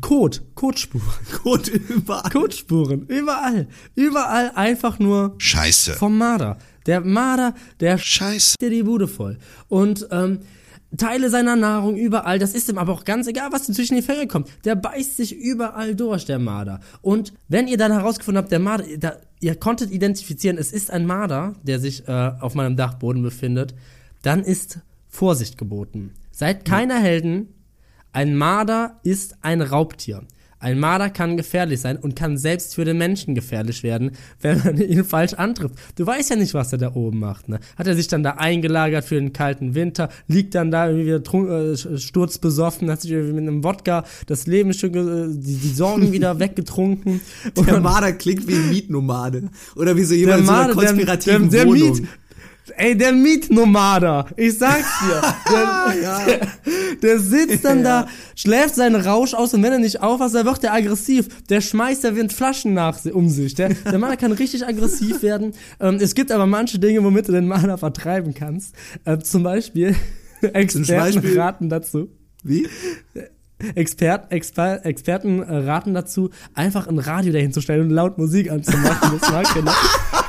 [0.00, 1.08] Kot, Kotspuren.
[1.42, 2.30] Kot überall.
[2.30, 3.66] Kotspuren, überall.
[3.94, 5.94] Überall einfach nur Scheiße.
[5.94, 6.58] vom Marder.
[6.86, 8.56] Der Marder, der Scheiße.
[8.60, 9.38] dir die Bude voll.
[9.68, 10.40] Und ähm,
[10.96, 14.26] Teile seiner Nahrung überall, das ist ihm aber auch ganz egal, was zwischen die Finger
[14.26, 14.48] kommt.
[14.64, 16.80] Der beißt sich überall durch, der Marder.
[17.00, 21.06] Und wenn ihr dann herausgefunden habt, der Marder, da, ihr konntet identifizieren, es ist ein
[21.06, 23.74] Marder, der sich äh, auf meinem Dachboden befindet,
[24.22, 26.12] dann ist Vorsicht geboten.
[26.30, 27.48] Seid keiner Helden.
[28.12, 30.22] Ein Marder ist ein Raubtier.
[30.62, 34.80] Ein Marder kann gefährlich sein und kann selbst für den Menschen gefährlich werden, wenn man
[34.80, 35.74] ihn falsch antrifft.
[35.96, 37.48] Du weißt ja nicht, was er da oben macht.
[37.48, 37.58] Ne?
[37.76, 41.22] Hat er sich dann da eingelagert für den kalten Winter, liegt dann da irgendwie wieder
[41.24, 45.74] trunk, äh, sturzbesoffen, hat sich irgendwie mit einem Wodka das Leben schon, äh, die, die
[45.74, 47.22] Sorgen wieder weggetrunken.
[47.66, 49.48] Der Marder klingt wie ein Mietnomade.
[49.74, 51.90] Oder wie so jemand in so einer der, konspirativen der, der Wohnung.
[51.90, 52.08] Miet,
[52.76, 55.22] ey, der Mietnomader, ich sag's dir.
[55.52, 56.48] Der, der,
[57.02, 60.64] der sitzt dann da, schläft seinen Rausch aus und wenn er nicht aufpasst, dann wird
[60.64, 61.28] er aggressiv.
[61.48, 63.54] Der schmeißt der Wind Flaschen nach um sich.
[63.54, 65.52] Der, der Marder kann richtig aggressiv werden.
[65.80, 68.74] Ähm, es gibt aber manche Dinge, womit du den Marder vertreiben kannst.
[69.04, 69.94] Ähm, zum Beispiel,
[70.40, 71.40] Experten Beispiel?
[71.40, 72.08] raten dazu.
[72.42, 72.68] Wie?
[73.74, 78.50] Expert, Exper, Experten äh, raten dazu, einfach ein Radio dahin zu stellen und laut Musik
[78.50, 79.18] anzumachen.
[79.20, 79.62] Das mag ich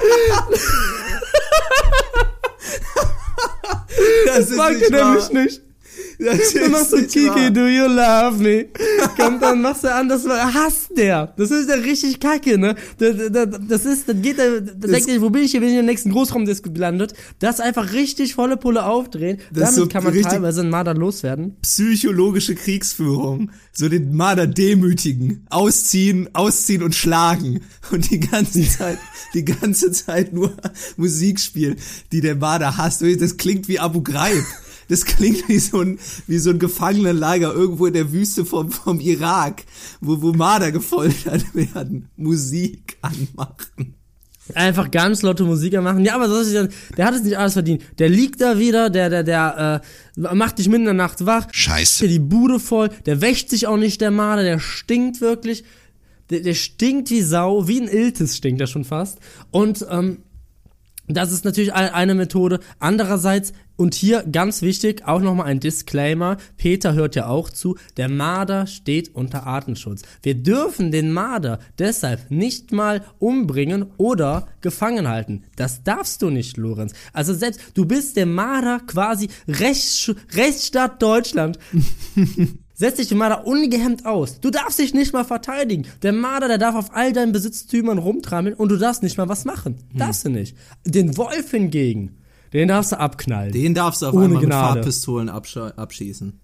[4.26, 5.62] Das ist mag ihr nämlich nicht.
[6.20, 7.34] Das Dann machst du nicht wahr.
[7.34, 8.66] Kiki, do you love me?
[9.16, 11.32] Kommt, dann machst du an, das hasst der.
[11.36, 12.74] Das ist ja richtig kacke, ne?
[12.98, 15.60] Das, das, das ist, dann geht da denkt er, wo bin ich hier?
[15.60, 17.14] Bin ich in der nächsten Großraumdisco gelandet?
[17.38, 19.38] Das einfach richtig volle Pulle aufdrehen.
[19.50, 21.56] Das Damit so kann man teilweise einen Marder loswerden.
[21.62, 23.50] Psychologische Kriegsführung.
[23.72, 25.46] So den Marder demütigen.
[25.48, 27.60] Ausziehen, ausziehen und schlagen.
[27.90, 28.98] Und die ganze Zeit,
[29.32, 30.52] die ganze Zeit nur
[30.96, 31.76] Musik spielen,
[32.12, 33.02] die der Marder hasst.
[33.02, 34.44] Das klingt wie Abu Ghraib.
[34.90, 38.98] Das klingt wie so ein, wie so ein Gefangenenlager irgendwo in der Wüste vom, vom
[38.98, 39.62] Irak,
[40.00, 42.10] wo, wo Marder gefoltert werden.
[42.16, 43.94] Musik anmachen.
[44.54, 46.04] Einfach ganz laute Musiker machen.
[46.04, 47.82] Ja, aber das ist der hat es nicht alles verdient.
[48.00, 49.82] Der liegt da wieder, der, der, der,
[50.16, 51.46] äh, macht dich mitten in der Nacht wach.
[51.52, 52.00] Scheiße.
[52.00, 55.62] Der die Bude voll, der wäscht sich auch nicht, der Marder, der stinkt wirklich.
[56.30, 59.18] Der, der stinkt wie Sau, wie ein Iltis stinkt er schon fast.
[59.52, 60.18] Und, ähm,
[61.16, 62.60] das ist natürlich ein- eine Methode.
[62.78, 66.36] Andererseits, und hier ganz wichtig, auch nochmal ein Disclaimer.
[66.58, 67.76] Peter hört ja auch zu.
[67.96, 70.02] Der Marder steht unter Artenschutz.
[70.22, 75.44] Wir dürfen den Marder deshalb nicht mal umbringen oder gefangen halten.
[75.56, 76.92] Das darfst du nicht, Lorenz.
[77.14, 81.58] Also selbst, du bist der Marder quasi Rechts, Rechtsstaat Deutschland.
[82.80, 84.40] Setz dich dem Marder ungehemmt aus.
[84.40, 85.86] Du darfst dich nicht mal verteidigen.
[86.00, 89.44] Der Marder, der darf auf all deinen Besitztümern rumtrammeln und du darfst nicht mal was
[89.44, 89.76] machen.
[89.94, 90.56] Darfst du nicht.
[90.86, 92.16] Den Wolf hingegen,
[92.54, 93.52] den darfst du abknallen.
[93.52, 94.52] Den darfst du auf Ohne einmal mit.
[94.54, 96.40] Farbpistolen absche- abschießen.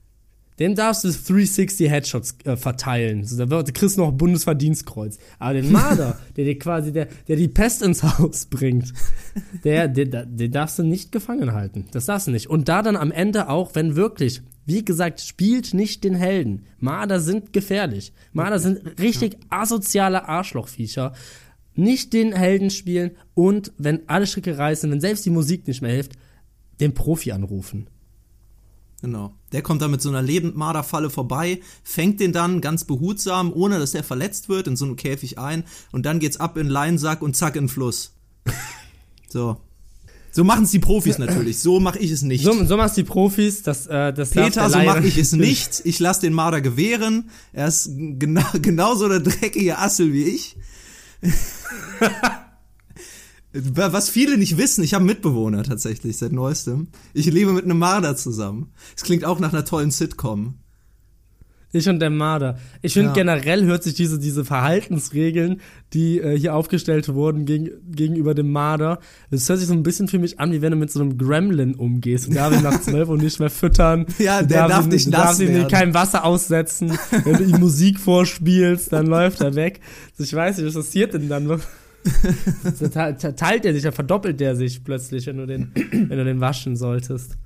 [0.59, 3.25] Dem darfst du 360 Headshots äh, verteilen.
[3.25, 5.17] So, da wird, du kriegst noch ein Bundesverdienstkreuz.
[5.39, 8.93] Aber den Marder, der dir quasi, der, der die Pest ins Haus bringt,
[9.65, 11.87] der, der, den darfst du nicht gefangen halten.
[11.93, 12.51] Das darfst du nicht.
[12.51, 16.67] Und da dann am Ende auch, wenn wirklich, wie gesagt, spielt nicht den Helden.
[16.79, 18.13] Marder sind gefährlich.
[18.33, 21.15] Marder sind richtig asoziale Arschlochviecher.
[21.75, 25.93] Nicht den Helden spielen und wenn alle Stricke reißen, wenn selbst die Musik nicht mehr
[25.93, 26.13] hilft,
[26.81, 27.89] den Profi anrufen.
[29.03, 29.35] Genau.
[29.53, 33.93] Der kommt dann mit so einer Lebendmarderfalle vorbei, fängt den dann ganz behutsam, ohne dass
[33.93, 37.37] der verletzt wird, in so einem Käfig ein und dann geht's ab in Leinsack und
[37.37, 38.15] zack in den Fluss.
[39.29, 39.57] So.
[40.37, 41.61] So machen's die Profis natürlich.
[41.61, 42.45] So mache ich es nicht.
[42.45, 45.81] So, so machst die Profis, das, äh, das Peter, der so mache ich es nicht.
[45.85, 47.31] Ich lasse den Marder gewähren.
[47.55, 50.59] Er ist genau, genauso eine dreckige Assel wie ich.
[53.55, 56.89] Was viele nicht wissen, ich habe Mitbewohner tatsächlich seit neuestem.
[57.15, 58.75] Ich lebe mit einem Marder zusammen.
[58.95, 60.59] Es klingt auch nach einer tollen Sitcom.
[61.77, 62.59] Ich und der Marder.
[62.83, 63.15] Ich finde Ja.
[63.15, 65.61] generell hört sich diese, diese Verhaltensregeln,
[65.93, 68.99] die äh, hier aufgestellt wurden gegen, gegenüber dem Marder,
[69.31, 71.19] das hört sich so ein bisschen für mich an, wie wenn du mit so einem
[71.19, 72.27] Gremlin umgehst.
[72.29, 74.07] Du darfst ihn nach zwölf und nicht mehr füttern.
[74.19, 75.69] Ja, der darf ihn- nicht du nass darfst ihm werden.
[75.69, 76.93] kein Wasser aussetzen.
[77.25, 79.81] Wenn du ihm Musik vorspielst, dann läuft er weg.
[80.13, 81.61] Also ich weiß nicht, was passiert denn dann?
[82.95, 86.25] Da te- teilt er sich, dann verdoppelt er sich plötzlich, wenn du den, wenn du
[86.25, 87.37] den waschen solltest.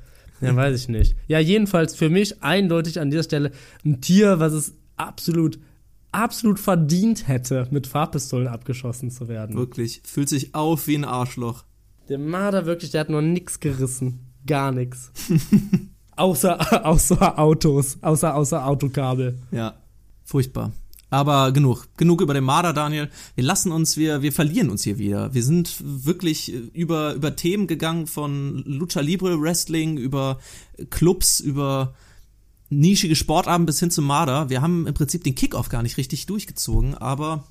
[0.41, 1.17] Ja, weiß ich nicht.
[1.27, 3.51] Ja, jedenfalls für mich eindeutig an dieser Stelle
[3.85, 5.59] ein Tier, was es absolut,
[6.13, 9.57] absolut verdient hätte, mit Farbpistolen abgeschossen zu werden.
[9.57, 10.03] Wirklich.
[10.05, 11.65] Fühlt sich auf wie ein Arschloch.
[12.09, 14.21] Der Marder wirklich, der hat noch nix gerissen.
[14.47, 15.13] Gar nix.
[16.17, 19.39] außer, außer Autos, außer, außer Autokabel.
[19.51, 19.75] Ja.
[20.25, 20.73] Furchtbar.
[21.11, 23.11] Aber genug, genug über den Marder, Daniel.
[23.35, 25.35] Wir lassen uns, wir, wir verlieren uns hier wieder.
[25.35, 30.39] Wir sind wirklich über, über Themen gegangen von Lucha Libre Wrestling, über
[30.91, 31.95] Clubs, über
[32.71, 34.49] nischige Sportarten bis hin zum Marder.
[34.49, 37.45] Wir haben im Prinzip den Kickoff gar nicht richtig durchgezogen, aber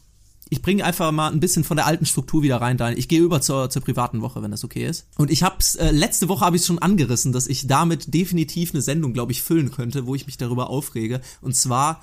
[0.49, 2.97] ich bringe einfach mal ein bisschen von der alten Struktur wieder rein, Daniel.
[2.97, 5.07] Ich gehe über zur, zur privaten Woche, wenn das okay ist.
[5.17, 8.81] Und ich hab's, äh, letzte Woche habe ich schon angerissen, dass ich damit definitiv eine
[8.81, 11.21] Sendung, glaube ich, füllen könnte, wo ich mich darüber aufrege.
[11.41, 12.01] Und zwar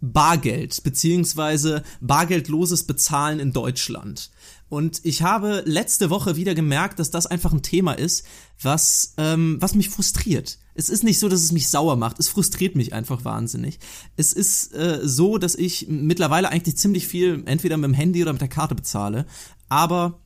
[0.00, 4.30] Bargeld beziehungsweise bargeldloses Bezahlen in Deutschland.
[4.68, 8.26] Und ich habe letzte Woche wieder gemerkt, dass das einfach ein Thema ist,
[8.60, 10.58] was, ähm, was mich frustriert.
[10.74, 12.18] Es ist nicht so, dass es mich sauer macht.
[12.18, 13.78] Es frustriert mich einfach wahnsinnig.
[14.16, 18.32] Es ist äh, so, dass ich mittlerweile eigentlich ziemlich viel entweder mit dem Handy oder
[18.32, 19.26] mit der Karte bezahle.
[19.68, 20.20] Aber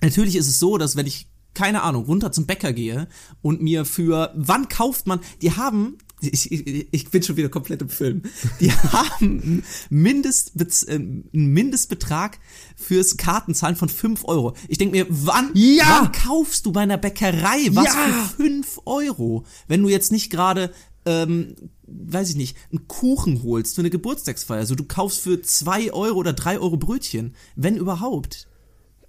[0.00, 3.08] natürlich ist es so, dass wenn ich keine Ahnung, runter zum Bäcker gehe
[3.42, 7.82] und mir für, wann kauft man, die haben ich, ich, ich bin schon wieder komplett
[7.82, 8.22] im Film.
[8.60, 10.52] Die haben einen, Mindest,
[10.88, 12.38] äh, einen Mindestbetrag
[12.76, 14.54] fürs Kartenzahlen von 5 Euro.
[14.68, 16.02] Ich denke mir, wann, ja!
[16.02, 17.92] wann kaufst du bei einer Bäckerei was Ja!
[18.36, 19.44] für 5 Euro?
[19.68, 20.72] Wenn du jetzt nicht gerade,
[21.06, 21.54] ähm,
[21.86, 24.58] weiß ich nicht, einen Kuchen holst für eine Geburtstagsfeier.
[24.58, 27.34] Also du kaufst für 2 Euro oder 3 Euro Brötchen.
[27.56, 28.48] Wenn überhaupt.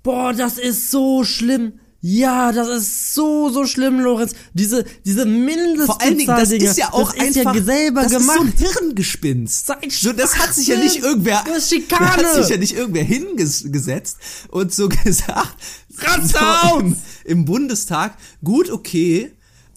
[0.03, 1.73] Boah, das ist so schlimm.
[2.03, 4.33] Ja, das ist so, so schlimm, Lorenz.
[4.53, 8.01] Diese, diese Mindestbezahl Vor allen Dingen, das ist ja auch das ist einfach ja selber
[8.01, 8.39] das gemacht.
[8.43, 9.67] ist so ein Hirngespinst.
[9.67, 12.23] Seid So, das hat sich ja nicht irgendwer, Das ist Schikane.
[12.23, 14.17] das hat sich ja nicht irgendwer hingesetzt
[14.49, 15.55] und so gesagt,
[15.99, 16.95] Ratz so im,
[17.25, 19.31] im Bundestag, gut, okay,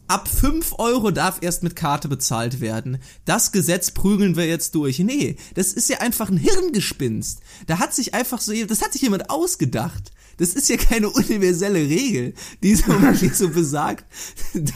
[0.07, 2.99] ab 5 Euro darf erst mit Karte bezahlt werden.
[3.25, 4.99] Das Gesetz prügeln wir jetzt durch.
[4.99, 7.41] Nee, das ist ja einfach ein Hirngespinst.
[7.67, 10.13] Da hat sich einfach so, das hat sich jemand ausgedacht.
[10.37, 14.05] Das ist ja keine universelle Regel, die so, die so besagt,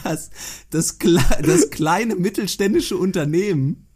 [0.03, 0.29] dass
[0.69, 0.97] das,
[1.43, 3.88] das kleine mittelständische Unternehmen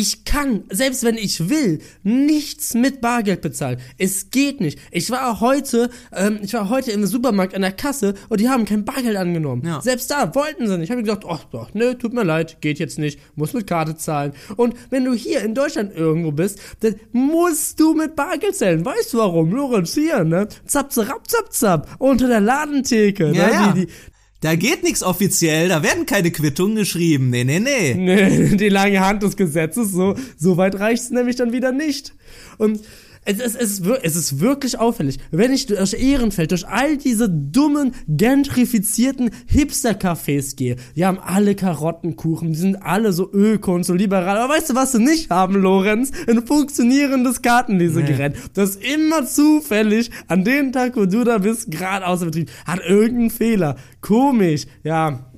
[0.00, 3.78] ich kann, selbst wenn ich will, nichts mit Bargeld bezahlen.
[3.98, 4.78] Es geht nicht.
[4.90, 8.64] Ich war heute, ähm, ich war heute im Supermarkt an der Kasse und die haben
[8.64, 9.62] kein Bargeld angenommen.
[9.66, 9.82] Ja.
[9.82, 10.84] Selbst da wollten sie nicht.
[10.84, 13.94] Ich habe gesagt, oh, doch, nö, tut mir leid, geht jetzt nicht, muss mit Karte
[13.94, 14.32] zahlen.
[14.56, 18.82] Und wenn du hier in Deutschland irgendwo bist, dann musst du mit Bargeld zahlen.
[18.82, 19.50] Weißt du warum?
[19.50, 20.48] Lorenz hier, ne?
[20.66, 23.32] Zap, zap, zap, zap, unter der Ladentheke.
[23.32, 23.52] Ja, ne?
[23.52, 23.72] ja.
[23.72, 23.92] Die, die,
[24.40, 27.28] Da geht nichts offiziell, da werden keine Quittungen geschrieben.
[27.28, 27.94] Nee, nee, nee.
[27.94, 32.14] Nee, die lange Hand des Gesetzes, so, so weit reicht es nämlich dann wieder nicht.
[32.56, 32.80] Und
[33.24, 37.92] es, es, es, es ist wirklich auffällig, wenn ich durch Ehrenfeld, durch all diese dummen,
[38.08, 44.38] gentrifizierten Hipster-Cafés gehe, die haben alle Karottenkuchen, die sind alle so öko und so liberal.
[44.38, 46.12] Aber weißt du, was sie nicht haben, Lorenz?
[46.26, 52.24] Ein funktionierendes Kartenlesegerät, das immer zufällig an dem Tag, wo du da bist, gerade außer
[52.24, 53.76] Betrieb, hat irgendeinen Fehler.
[54.00, 55.29] Komisch, ja.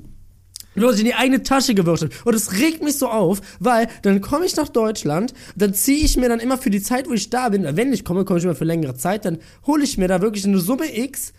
[0.74, 2.08] Los in die eigene Tasche gewirrscht.
[2.24, 6.16] Und es regt mich so auf, weil dann komme ich nach Deutschland, dann ziehe ich
[6.16, 8.44] mir dann immer für die Zeit, wo ich da bin, wenn ich komme, komme ich
[8.44, 11.32] immer für längere Zeit, dann hole ich mir da wirklich eine Summe X.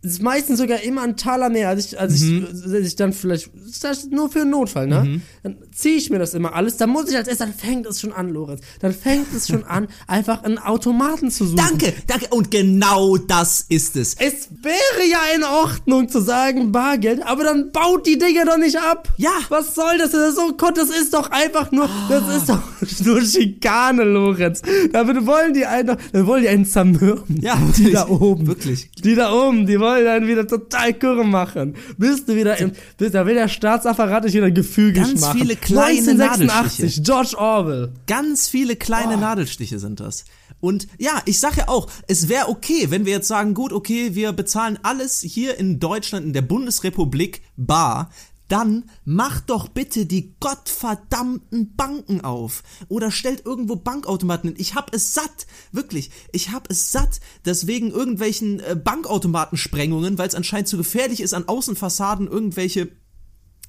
[0.00, 3.50] Ist meistens sogar immer ein Taler mehr, als ich, als ich, als ich dann vielleicht,
[3.82, 5.20] das ist nur für einen Notfall, ne?
[5.42, 8.00] Dann ziehe ich mir das immer alles, dann muss ich als erstes, dann fängt es
[8.00, 8.60] schon an, Lorenz.
[8.80, 11.56] Dann fängt es schon an, einfach einen Automaten zu suchen.
[11.56, 12.28] Danke, danke.
[12.30, 14.14] Und genau das ist es.
[14.20, 18.76] Es wäre ja in Ordnung zu sagen Bargeld, aber dann baut die Dinger doch nicht
[18.78, 19.12] ab.
[19.16, 19.32] Ja.
[19.48, 20.12] Was soll das?
[20.12, 22.62] Das ist, so, Gott, das ist doch einfach nur, das ist doch
[23.04, 24.62] nur Schikane, Lorenz.
[24.92, 27.40] Damit wollen die einen, doch- dann wollen die einen zermürben.
[27.40, 27.92] Ja, die wirklich.
[27.94, 28.46] da oben.
[28.46, 28.90] Wirklich.
[28.92, 31.74] Die da oben, die wollen einen wieder total kurre machen.
[31.96, 35.38] Bist du wieder im, bist, da will der Staatsapparat dich wieder gefügig Ganz machen.
[35.38, 37.92] viele kleine 1986, George Orwell.
[38.06, 40.24] Ganz viele kleine Nadelstiche sind das.
[40.60, 44.14] Und ja, ich sage ja auch, es wäre okay, wenn wir jetzt sagen, gut, okay,
[44.14, 48.10] wir bezahlen alles hier in Deutschland, in der Bundesrepublik bar.
[48.48, 54.58] Dann macht doch bitte die gottverdammten Banken auf oder stellt irgendwo Bankautomaten hin.
[54.58, 56.10] Ich hab es satt, wirklich.
[56.32, 61.34] Ich hab es satt, dass wegen irgendwelchen äh, Bankautomatensprengungen, weil es anscheinend zu gefährlich ist,
[61.34, 62.88] an Außenfassaden irgendwelche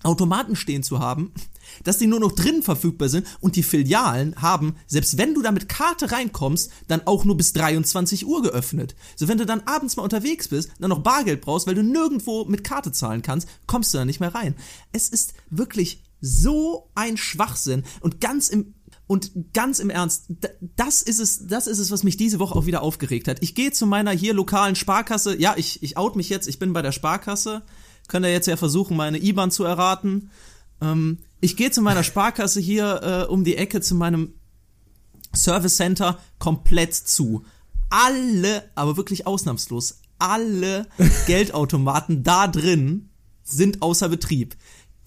[0.03, 1.33] Automaten stehen zu haben,
[1.83, 5.51] dass die nur noch drinnen verfügbar sind und die Filialen haben, selbst wenn du da
[5.51, 8.95] mit Karte reinkommst, dann auch nur bis 23 Uhr geöffnet.
[9.15, 12.45] So wenn du dann abends mal unterwegs bist, dann noch Bargeld brauchst, weil du nirgendwo
[12.45, 14.55] mit Karte zahlen kannst, kommst du da nicht mehr rein.
[14.91, 18.73] Es ist wirklich so ein Schwachsinn und ganz im
[19.09, 20.25] und ganz im Ernst,
[20.75, 23.41] das ist es, das ist es, was mich diese Woche auch wieder aufgeregt hat.
[23.41, 25.35] Ich gehe zu meiner hier lokalen Sparkasse.
[25.35, 26.47] Ja, ich, ich out mich jetzt.
[26.47, 27.63] Ich bin bei der Sparkasse.
[28.09, 30.29] Könnt ihr jetzt ja versuchen, meine IBAN zu erraten.
[30.81, 34.33] Ähm, ich gehe zu meiner Sparkasse hier äh, um die Ecke zu meinem
[35.33, 37.45] Service Center komplett zu.
[37.89, 40.87] Alle, aber wirklich ausnahmslos, alle
[41.27, 43.09] Geldautomaten da drin
[43.43, 44.57] sind außer Betrieb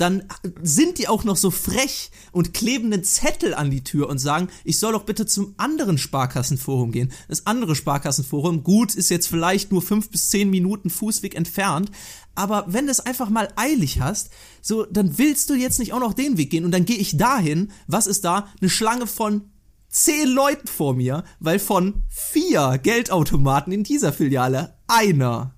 [0.03, 0.24] dann
[0.61, 4.48] sind die auch noch so frech und kleben einen Zettel an die Tür und sagen,
[4.64, 7.12] ich soll doch bitte zum anderen Sparkassenforum gehen.
[7.28, 11.92] Das andere Sparkassenforum, gut, ist jetzt vielleicht nur fünf bis zehn Minuten Fußweg entfernt,
[12.35, 14.30] aber wenn du es einfach mal eilig hast,
[14.61, 17.16] so, dann willst du jetzt nicht auch noch den Weg gehen und dann gehe ich
[17.16, 18.49] dahin, was ist da?
[18.61, 19.51] Eine Schlange von
[19.89, 25.55] zehn Leuten vor mir, weil von vier Geldautomaten in dieser Filiale einer,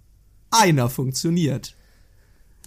[0.51, 1.77] einer funktioniert.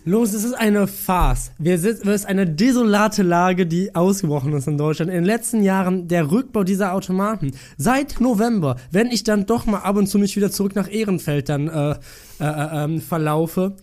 [0.07, 1.51] Los, es ist eine Farce.
[1.57, 5.11] Wir sind, es ist eine desolate Lage, die ausgebrochen ist in Deutschland.
[5.11, 7.51] In den letzten Jahren der Rückbau dieser Automaten.
[7.77, 11.49] Seit November, wenn ich dann doch mal ab und zu mich wieder zurück nach Ehrenfeld
[11.49, 11.95] dann äh, äh,
[12.39, 13.75] äh, ähm, verlaufe.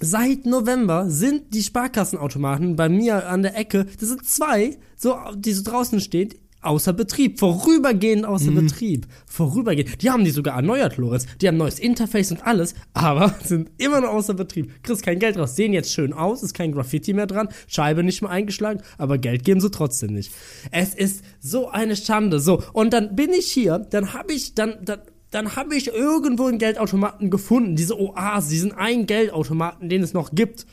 [0.00, 5.52] Seit November sind die Sparkassenautomaten bei mir an der Ecke, das sind zwei, so, die
[5.52, 6.34] so draußen stehen,
[6.64, 8.66] außer Betrieb, vorübergehend außer mhm.
[8.66, 10.02] Betrieb, vorübergehend.
[10.02, 11.26] Die haben die sogar erneuert, Lorenz.
[11.40, 14.82] Die haben neues Interface und alles, aber sind immer noch außer Betrieb.
[14.82, 15.56] Kriegst kein Geld raus.
[15.56, 19.44] Sehen jetzt schön aus, ist kein Graffiti mehr dran, Scheibe nicht mehr eingeschlagen, aber Geld
[19.44, 20.32] geben sie trotzdem nicht.
[20.70, 22.40] Es ist so eine Schande.
[22.40, 25.00] So, und dann bin ich hier, dann habe ich, dann, dann,
[25.34, 30.30] dann habe ich irgendwo einen Geldautomaten gefunden, diese Oase, diesen einen Geldautomaten, den es noch
[30.32, 30.64] gibt.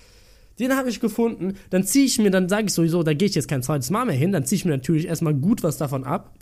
[0.59, 1.55] Den habe ich gefunden.
[1.71, 4.05] Dann ziehe ich mir, dann sage ich sowieso, da gehe ich jetzt kein zweites Mal
[4.05, 4.31] mehr hin.
[4.31, 6.35] Dann ziehe ich mir natürlich erstmal gut was davon ab.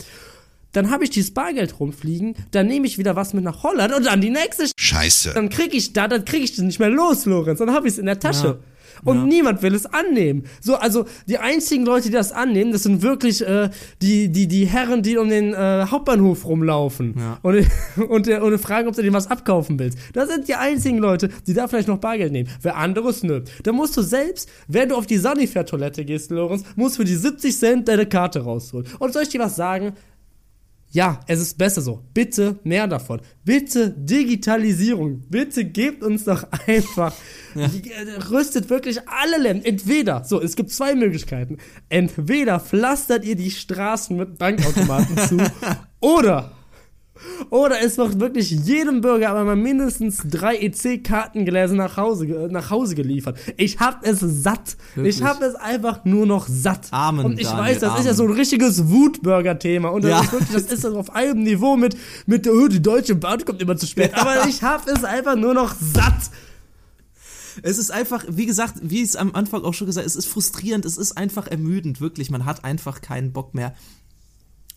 [0.74, 4.06] Dann habe ich dieses Bargeld rumfliegen, dann nehme ich wieder was mit nach Holland und
[4.06, 5.32] dann die nächste Scheiße.
[5.34, 7.60] Dann kriege ich da, dann kriege ich das nicht mehr los, Lorenz.
[7.60, 8.48] Dann habe ich es in der Tasche.
[8.48, 8.58] Ja.
[9.04, 9.24] Und ja.
[9.26, 10.44] niemand will es annehmen.
[10.62, 13.70] So, also die einzigen Leute, die das annehmen, das sind wirklich äh,
[14.02, 17.40] die, die, die Herren, die um den äh, Hauptbahnhof rumlaufen ja.
[17.42, 17.66] und,
[18.10, 19.98] und, äh, und fragen, ob du dir was abkaufen willst.
[20.14, 22.50] Das sind die einzigen Leute, die da vielleicht noch Bargeld nehmen.
[22.62, 23.42] Wer anderes, nö.
[23.64, 27.58] Da musst du selbst, wenn du auf die Sanifair-Toilette gehst, Lorenz, musst für die 70
[27.58, 28.88] Cent deine Karte rausholen.
[29.00, 29.94] Und soll ich dir was sagen?
[30.92, 32.04] Ja, es ist besser so.
[32.14, 33.22] Bitte mehr davon.
[33.46, 35.22] Bitte Digitalisierung.
[35.30, 37.14] Bitte gebt uns doch einfach.
[37.54, 37.66] Ja.
[37.66, 39.68] Äh, rüstet wirklich alle Länder.
[39.68, 41.58] Entweder, so, es gibt zwei Möglichkeiten.
[41.90, 45.38] Entweder pflastert ihr die Straßen mit Bankautomaten zu
[46.00, 46.52] oder
[47.50, 52.96] oder es wird wirklich jedem Bürger aber mal mindestens drei EC-Kartengläser nach Hause, nach Hause
[52.96, 53.38] geliefert.
[53.58, 54.78] Ich hab es satt.
[54.96, 55.18] Wirklich?
[55.18, 56.88] Ich hab es einfach nur noch satt.
[56.92, 58.00] Amen, und ich Daniel, weiß, das Amen.
[58.02, 59.90] ist ja so ein richtiges Wutburger-Thema.
[59.90, 60.22] Und das ja.
[60.22, 63.78] ist wirklich, das ist auf einem Niveau mit, mit, oh, die Deutsche Bahn kommt immer
[63.78, 64.12] zu spät.
[64.12, 64.22] Ja.
[64.22, 66.32] Aber ich hab es einfach nur noch satt.
[67.62, 70.16] Es ist einfach, wie gesagt, wie ich es am Anfang auch schon gesagt habe, es
[70.16, 72.32] ist frustrierend, es ist einfach ermüdend, wirklich.
[72.32, 73.74] Man hat einfach keinen Bock mehr.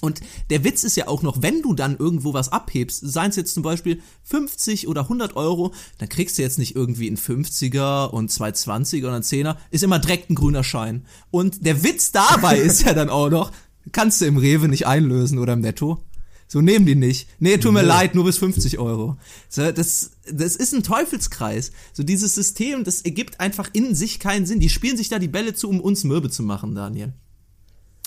[0.03, 3.36] Und der Witz ist ja auch noch, wenn du dann irgendwo was abhebst, seien es
[3.36, 8.09] jetzt zum Beispiel 50 oder 100 Euro, dann kriegst du jetzt nicht irgendwie einen 50er
[8.11, 11.07] und zwei 20er oder einen 10er, ist immer direkt ein grüner Schein.
[11.30, 13.53] Und der Witz dabei ist ja dann auch noch,
[13.92, 16.03] kannst du im Rewe nicht einlösen oder im Netto.
[16.48, 17.28] So nehmen die nicht.
[17.38, 17.88] Nee, tut mir nee.
[17.88, 19.16] leid, nur bis 50 Euro.
[19.48, 21.70] So, das, das ist ein Teufelskreis.
[21.92, 24.59] So dieses System, das ergibt einfach in sich keinen Sinn.
[24.59, 27.14] Die spielen sich da die Bälle zu, um uns mürbe zu machen, Daniel.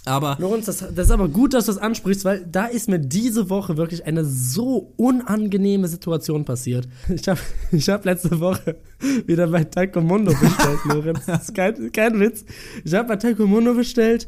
[0.05, 0.37] Aber.
[0.39, 3.49] Lorenz, das, das ist aber gut, dass du das ansprichst, weil da ist mir diese
[3.49, 6.87] Woche wirklich eine so unangenehme Situation passiert.
[7.09, 7.39] Ich habe
[7.71, 8.77] ich hab letzte Woche
[9.25, 11.25] wieder bei Taekwondo bestellt, Lorenz.
[11.25, 12.45] Das ist kein, kein Witz.
[12.83, 14.27] Ich habe bei Taekwondo bestellt.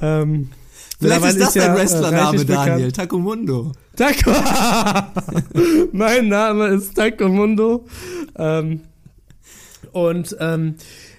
[0.00, 0.50] Ähm,
[0.98, 2.92] Vielleicht ist das dein ja, äh, Wrestlername, Daniel.
[2.92, 3.72] Taekwondo.
[3.96, 4.30] Taco
[5.92, 7.84] mein Name ist Taekwondo.
[8.38, 8.80] Ähm,
[9.92, 10.76] und ähm,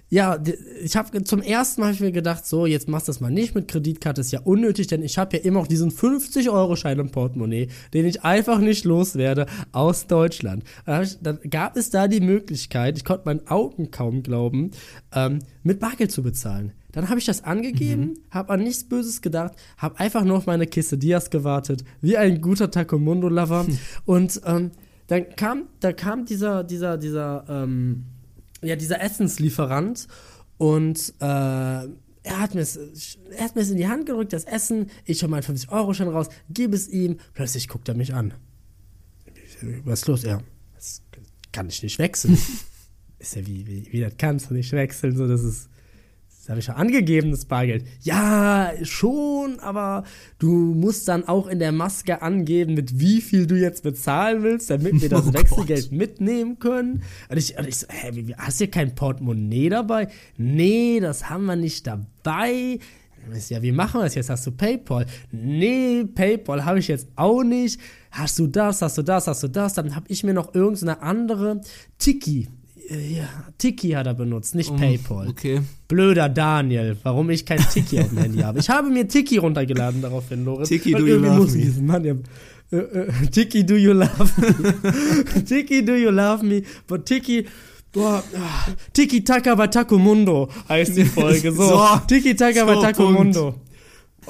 [0.10, 0.41] ja,
[0.82, 3.30] ich habe zum ersten Mal hab ich mir gedacht, so, jetzt machst du das mal
[3.30, 7.12] nicht mit Kreditkarte, ist ja unnötig, denn ich habe ja immer noch diesen 50-Euro-Schein im
[7.12, 10.64] Portemonnaie, den ich einfach nicht loswerde aus Deutschland.
[10.86, 14.72] Dann, ich, dann, gab es da die Möglichkeit, ich konnte meinen Augen kaum glauben,
[15.14, 16.72] ähm, mit Bargeld zu bezahlen.
[16.93, 18.18] Dann habe ich das angegeben, mhm.
[18.32, 22.39] habe an nichts Böses gedacht, habe einfach nur auf meine Kiste Dias gewartet, wie ein
[22.39, 23.66] guter Takomundo-Lover.
[24.05, 24.72] Und ähm,
[25.08, 28.05] dann kam, da kam dieser, dieser, dieser, ähm,
[28.62, 30.08] ja, dieser Essenslieferant
[30.58, 31.26] Und äh,
[32.28, 34.89] er hat mir es er in die Hand gedrückt, das Essen.
[35.05, 37.18] Ich hole meinen 50-Euro-Schein raus, gebe es ihm.
[37.34, 38.34] Plötzlich guckt er mich an.
[39.86, 40.24] Was ist los?
[40.24, 40.43] Er,
[40.76, 41.01] das
[41.51, 42.38] kann ich nicht wechseln.
[43.20, 45.16] ist ja wie, wie, wie, das kannst du nicht wechseln.
[45.16, 45.70] So, das ist,
[46.48, 47.84] das habe ich schon angegeben, das Bargeld.
[48.04, 50.06] Ja, schon, aber
[50.39, 54.70] du musst dann auch in der Maske angeben, mit wie viel du jetzt bezahlen willst,
[54.70, 57.04] damit wir das Oh Wechselgeld mitnehmen können.
[57.28, 60.08] Und ich, und ich so, hä, wie, hast du hier kein Portemonnaie dabei?
[60.38, 62.80] Nee, das haben wir nicht dabei.
[63.50, 64.30] Ja, wie machen wir das jetzt?
[64.30, 65.06] Hast du PayPal?
[65.34, 67.78] Nee, PayPal habe ich jetzt auch nicht.
[68.10, 69.74] Hast du das, hast du das, hast du das?
[69.74, 71.60] Dann habe ich mir noch irgendeine andere
[71.98, 72.48] Tiki.
[72.90, 75.28] Äh, Ja, Tiki hat er benutzt, nicht PayPal.
[75.30, 75.62] Okay.
[75.88, 78.60] Blöder Daniel, warum ich kein Tiki auf dem Handy habe.
[78.60, 80.70] Ich habe mir Tiki runtergeladen daraufhin, Loris.
[80.70, 81.64] Tiki, do you love me?
[81.64, 82.16] diesen Mann ja.
[82.72, 85.44] Äh, äh, Tiki, do you love me?
[85.46, 86.64] Tiki, do you love me?
[86.88, 87.46] But Tiki,
[87.94, 91.52] boah, ah, Tiki Taka bei Taco Mundo heißt die Folge.
[91.54, 93.20] So, So, Tiki Taka so, Punkt.
[93.20, 93.56] Mundo.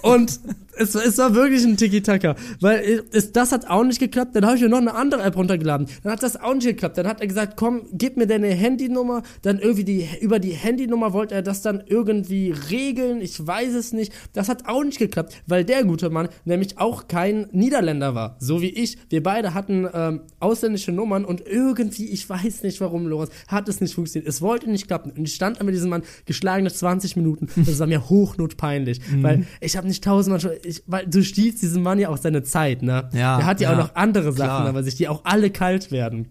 [0.04, 0.40] Und
[0.80, 4.36] es, es war wirklich ein Tiki-Taka, weil es, das hat auch nicht geklappt.
[4.36, 5.88] Dann habe ich mir noch eine andere App runtergeladen.
[6.04, 6.98] Dann hat das auch nicht geklappt.
[6.98, 9.24] Dann hat er gesagt, komm, gib mir deine Handynummer.
[9.42, 13.22] Dann irgendwie die, über die Handynummer wollte er das dann irgendwie regeln.
[13.22, 14.14] Ich weiß es nicht.
[14.34, 18.38] Das hat auch nicht geklappt, weil der gute Mann nämlich auch kein Niederländer war.
[18.40, 18.98] So wie ich.
[19.10, 23.82] Wir beide hatten ähm, ausländische Nummern und irgendwie, ich weiß nicht warum, Lorenz, hat es
[23.82, 24.28] nicht funktioniert.
[24.28, 25.12] Es wollte nicht klappen.
[25.12, 27.48] Und ich stand mit diesem Mann geschlagene 20 Minuten.
[27.56, 31.84] Das war mir hochnotpeinlich, weil ich habe nicht tausendmal schon, ich, weil du stiehlst diesem
[31.84, 33.10] Mann ja auch seine Zeit, ne?
[33.14, 34.48] Ja, Der hat ja, ja, auch noch andere klar.
[34.48, 36.28] Sachen, aber sich die auch alle kalt werden.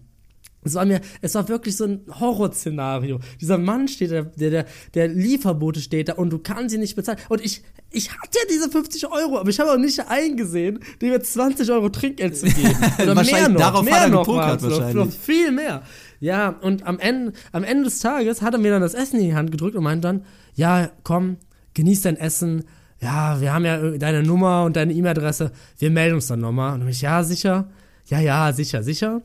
[0.63, 3.19] Es war mir, es war wirklich so ein Horrorszenario.
[3.39, 6.95] Dieser Mann steht da, der, der, der Lieferbote steht da und du kannst ihn nicht
[6.95, 7.19] bezahlen.
[7.29, 11.11] Und ich, ich hatte ja diese 50 Euro, aber ich habe auch nicht eingesehen, dem
[11.11, 12.75] jetzt 20 Euro Trinkgeld zu geben.
[13.01, 14.95] Oder mehr noch, darauf mehr hat er noch gepokert noch, wahrscheinlich.
[14.95, 15.83] noch viel mehr.
[16.19, 19.27] Ja, und am Ende, am Ende des Tages hat er mir dann das Essen in
[19.27, 20.25] die Hand gedrückt und meint dann,
[20.55, 21.37] ja, komm,
[21.75, 22.65] genieß dein Essen.
[22.99, 25.51] Ja, wir haben ja deine Nummer und deine E-Mail-Adresse.
[25.77, 26.73] Wir melden uns dann nochmal.
[26.73, 27.69] Und dann bin ich, ja, sicher.
[28.05, 29.21] Ja, ja, sicher, sicher.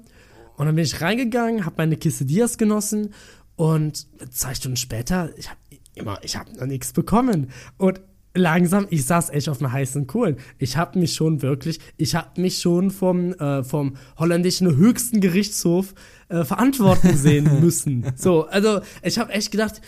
[0.56, 3.14] Und dann bin ich reingegangen, habe meine Quesadillas genossen
[3.56, 5.58] und zwei Stunden später, ich habe
[5.94, 7.50] immer, ich habe noch nichts bekommen.
[7.78, 8.00] Und
[8.34, 10.36] langsam, ich saß echt auf einer heißen Kohlen.
[10.58, 15.94] Ich habe mich schon wirklich, ich habe mich schon vom, äh, vom holländischen höchsten Gerichtshof
[16.28, 18.04] äh, verantworten sehen müssen.
[18.16, 19.80] So, also ich habe echt gedacht,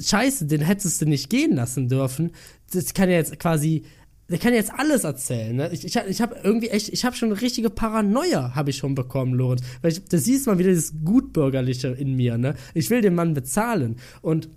[0.00, 2.32] Scheiße, den hättest du nicht gehen lassen dürfen.
[2.72, 3.82] Das kann ja jetzt quasi
[4.30, 5.54] der kann jetzt alles erzählen.
[5.54, 5.68] Ne?
[5.70, 8.78] Ich, ich, hab- ich habe irgendwie echt, ich habe schon eine richtige Paranoia, habe ich
[8.78, 9.60] schon bekommen, Lorenz.
[9.82, 12.38] Weil ich, da siehst du mal wieder dieses Gutbürgerliche in mir.
[12.38, 12.54] Ne?
[12.72, 13.96] Ich will den Mann bezahlen.
[14.22, 14.48] Und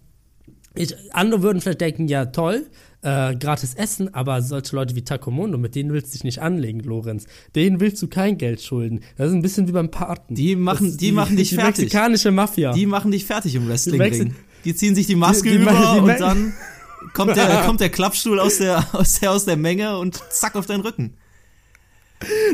[0.74, 2.68] ich, andere würden vielleicht denken, ja toll,
[3.02, 6.80] äh, gratis Essen, aber solche Leute wie Takomondo, mit denen willst du dich nicht anlegen,
[6.80, 7.26] Lorenz.
[7.54, 9.02] Denen willst du kein Geld schulden.
[9.18, 10.34] Das ist ein bisschen wie beim Paten.
[10.36, 11.80] Die machen- Das ist die machen dich die fertig.
[11.80, 12.72] mexikanische Mafia.
[12.72, 14.34] Die machen dich fertig im Die Wrestling-Ring.
[14.68, 16.54] Die ziehen sich die Maske Die- die- über die- und dann
[17.14, 20.66] kommt der, kommt der Klappstuhl aus der, aus der, aus der Menge und zack auf
[20.66, 21.14] deinen Rücken.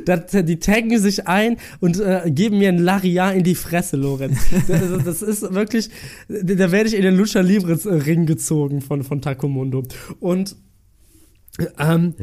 [0.05, 4.38] Das, die taggen sich ein und äh, geben mir ein Laria in die Fresse, Lorenz.
[4.68, 5.89] Das, das ist wirklich,
[6.28, 9.84] da werde ich in den Lucha Libres äh, Ring gezogen von, von Takomundo.
[10.20, 10.57] Und
[11.80, 12.14] ähm,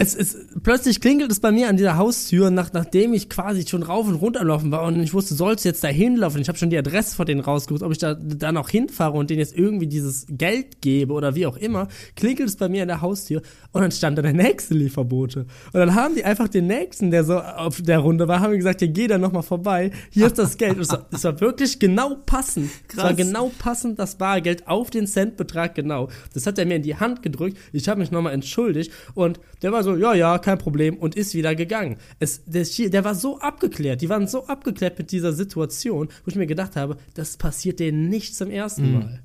[0.00, 3.82] es ist, plötzlich klingelt es bei mir an dieser Haustür, nach, nachdem ich quasi schon
[3.82, 6.40] rauf und runter laufen war und ich wusste, sollst du jetzt da hinlaufen?
[6.40, 9.28] Ich habe schon die Adresse von denen rausgesucht, ob ich da dann auch hinfahre und
[9.28, 12.88] denen jetzt irgendwie dieses Geld gebe oder wie auch immer, klingelt es bei mir an
[12.88, 13.42] der Haustür
[13.72, 15.46] und dann stand da der nächste Lieferbote.
[15.72, 18.80] Und dann haben die einfach den nächsten, der so auf der Runde war, haben gesagt,
[18.80, 20.76] ja, geh da nochmal vorbei, hier ist das Geld.
[20.76, 22.70] Und es war, es war wirklich genau passend.
[22.88, 23.16] Es war Krass.
[23.16, 26.08] genau passend, das Bargeld auf den Centbetrag genau.
[26.34, 27.58] Das hat er mir in die Hand gedrückt.
[27.72, 31.34] Ich habe mich nochmal entschuldigt und der war so, ja, ja, kein Problem und ist
[31.34, 31.96] wieder gegangen.
[32.18, 36.36] Es, der, der war so abgeklärt, die waren so abgeklärt mit dieser Situation, wo ich
[36.36, 39.22] mir gedacht habe, das passiert denen nicht zum ersten Mal.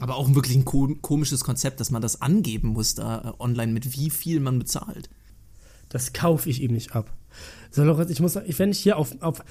[0.00, 3.72] Aber auch wirklich ein ko komisches Konzept, dass man das angeben muss da äh, online,
[3.72, 5.10] mit wie viel man bezahlt.
[5.90, 7.12] Das kaufe ich ihm nicht ab.
[7.70, 9.44] So, Lorenz, ich muss, ich, wenn ich hier auf, auf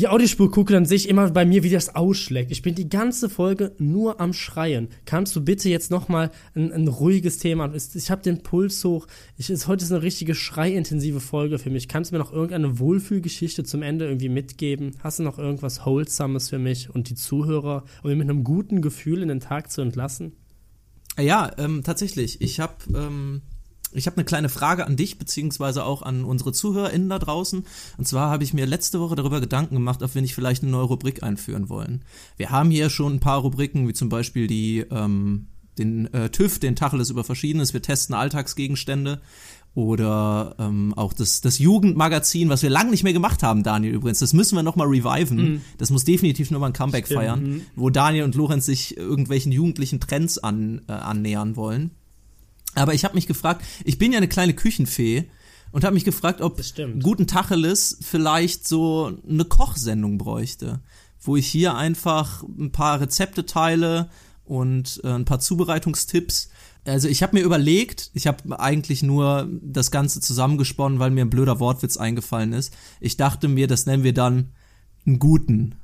[0.00, 2.50] die Audiospur gucke, dann sehe ich immer bei mir, wie das ausschlägt.
[2.50, 4.88] Ich bin die ganze Folge nur am Schreien.
[5.04, 7.70] Kannst du bitte jetzt noch mal ein, ein ruhiges Thema?
[7.74, 9.06] Ich habe den Puls hoch.
[9.36, 11.86] Ich, ist, heute ist eine richtige schreiintensive Folge für mich.
[11.86, 14.92] Kannst du mir noch irgendeine Wohlfühlgeschichte zum Ende irgendwie mitgeben?
[15.00, 19.20] Hast du noch irgendwas Wholesomes für mich und die Zuhörer, um mit einem guten Gefühl
[19.20, 20.32] in den Tag zu entlassen?
[21.18, 22.40] Ja, ähm, tatsächlich.
[22.40, 23.42] Ich habe ähm,
[23.92, 27.64] ich hab eine kleine Frage an dich, beziehungsweise auch an unsere ZuhörerInnen da draußen.
[27.98, 30.72] Und zwar habe ich mir letzte Woche darüber Gedanken gemacht, ob wir nicht vielleicht eine
[30.72, 32.04] neue Rubrik einführen wollen.
[32.36, 36.58] Wir haben hier schon ein paar Rubriken, wie zum Beispiel die, ähm, den äh, TÜV,
[36.58, 37.72] den Tacheles über Verschiedenes.
[37.72, 39.20] Wir testen Alltagsgegenstände.
[39.74, 44.18] oder ähm, auch das, das Jugendmagazin, was wir lange nicht mehr gemacht haben, Daniel übrigens.
[44.18, 45.36] Das müssen wir nochmal reviven.
[45.36, 45.60] Mhm.
[45.78, 47.20] Das muss definitiv nochmal ein Comeback Stimmt.
[47.20, 47.62] feiern, mhm.
[47.76, 51.92] wo Daniel und Lorenz sich irgendwelchen jugendlichen Trends an, äh, annähern wollen.
[52.74, 55.28] Aber ich habe mich gefragt, ich bin ja eine kleine Küchenfee
[55.72, 56.56] und habe mich gefragt, ob
[57.02, 60.80] Guten Tacheles vielleicht so eine Kochsendung bräuchte,
[61.20, 64.08] wo ich hier einfach ein paar Rezepte teile
[64.44, 66.50] und äh, ein paar Zubereitungstipps.
[66.84, 71.30] Also ich habe mir überlegt, ich habe eigentlich nur das Ganze zusammengesponnen, weil mir ein
[71.30, 72.74] blöder Wortwitz eingefallen ist.
[73.00, 74.52] Ich dachte mir, das nennen wir dann
[75.06, 75.76] einen guten,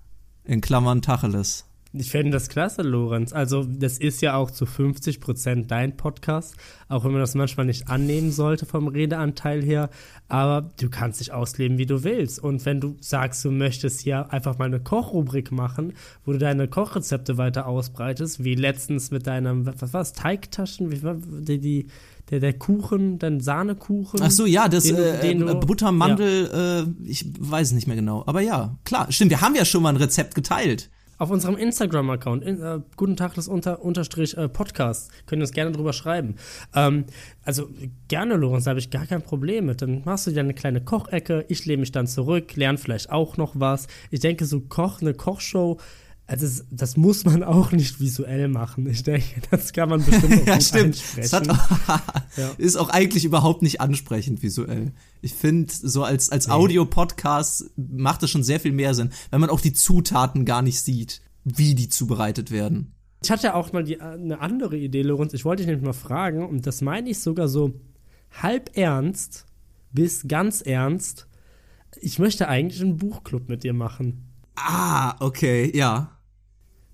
[0.45, 1.65] in Klammern Tacheles.
[1.93, 3.33] Ich fände das klasse, Lorenz.
[3.33, 6.55] Also, das ist ja auch zu 50 Prozent dein Podcast,
[6.89, 9.89] auch wenn man das manchmal nicht annehmen sollte vom Redeanteil her.
[10.29, 12.39] Aber du kannst dich ausleben, wie du willst.
[12.39, 16.69] Und wenn du sagst, du möchtest hier einfach mal eine Kochrubrik machen, wo du deine
[16.69, 21.87] Kochrezepte weiter ausbreitest, wie letztens mit deinem, was war's, Teigtaschen, wie war die, die
[22.31, 24.21] der, der Kuchen, dein Sahnekuchen.
[24.21, 26.81] Ach so, ja, das den, äh, den du, Butter, Mandel, ja.
[26.81, 28.25] äh, ich weiß es nicht mehr genau.
[28.27, 32.45] Aber ja, klar, stimmt, wir haben ja schon mal ein Rezept geteilt auf unserem Instagram-Account,
[32.45, 36.37] in, äh, guten Tag, das unter, unterstrich äh, Podcast, könnt ihr uns gerne drüber schreiben.
[36.75, 37.05] Ähm,
[37.45, 37.69] also
[38.09, 39.83] gerne, Lorenz, da habe ich gar kein Problem mit.
[39.83, 43.37] Dann machst du dir eine kleine Kochecke, ich lehne mich dann zurück, lerne vielleicht auch
[43.37, 43.87] noch was.
[44.11, 45.79] Ich denke, so Koch, eine Kochshow
[46.29, 48.87] also das, muss man auch nicht visuell machen.
[48.89, 50.97] Ich denke, das kann man bestimmt auch ja, stimmt.
[51.33, 51.47] Hat,
[52.37, 52.51] ja.
[52.59, 54.93] Ist auch eigentlich überhaupt nicht ansprechend visuell.
[55.23, 59.51] Ich finde, so als, als Audio-Podcast macht das schon sehr viel mehr Sinn, wenn man
[59.51, 62.93] auch die Zutaten gar nicht sieht, wie die zubereitet werden.
[63.23, 65.33] Ich hatte ja auch mal die, eine andere Idee, Lorenz.
[65.33, 67.81] Ich wollte dich nämlich mal fragen, und das meine ich sogar so
[68.43, 69.47] halb ernst
[69.93, 71.29] bis ganz ernst.
[72.01, 74.33] Ich möchte eigentlich einen Buchclub mit dir machen.
[74.57, 76.16] Ah, okay, ja.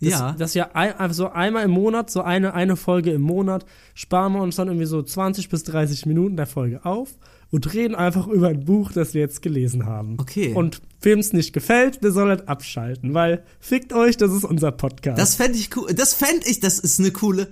[0.03, 0.33] Das, ja.
[0.33, 4.43] Dass wir einfach so einmal im Monat, so eine, eine Folge im Monat, sparen wir
[4.43, 7.11] uns dann irgendwie so 20 bis 30 Minuten der Folge auf
[7.53, 10.17] und reden einfach über ein Buch, das wir jetzt gelesen haben.
[10.19, 10.55] Okay.
[10.55, 14.73] Und wem es nicht gefällt, der soll halt abschalten, weil fickt euch, das ist unser
[14.73, 15.19] Podcast.
[15.19, 15.93] Das fände ich cool.
[15.95, 17.49] Das fände ich, das ist eine coole,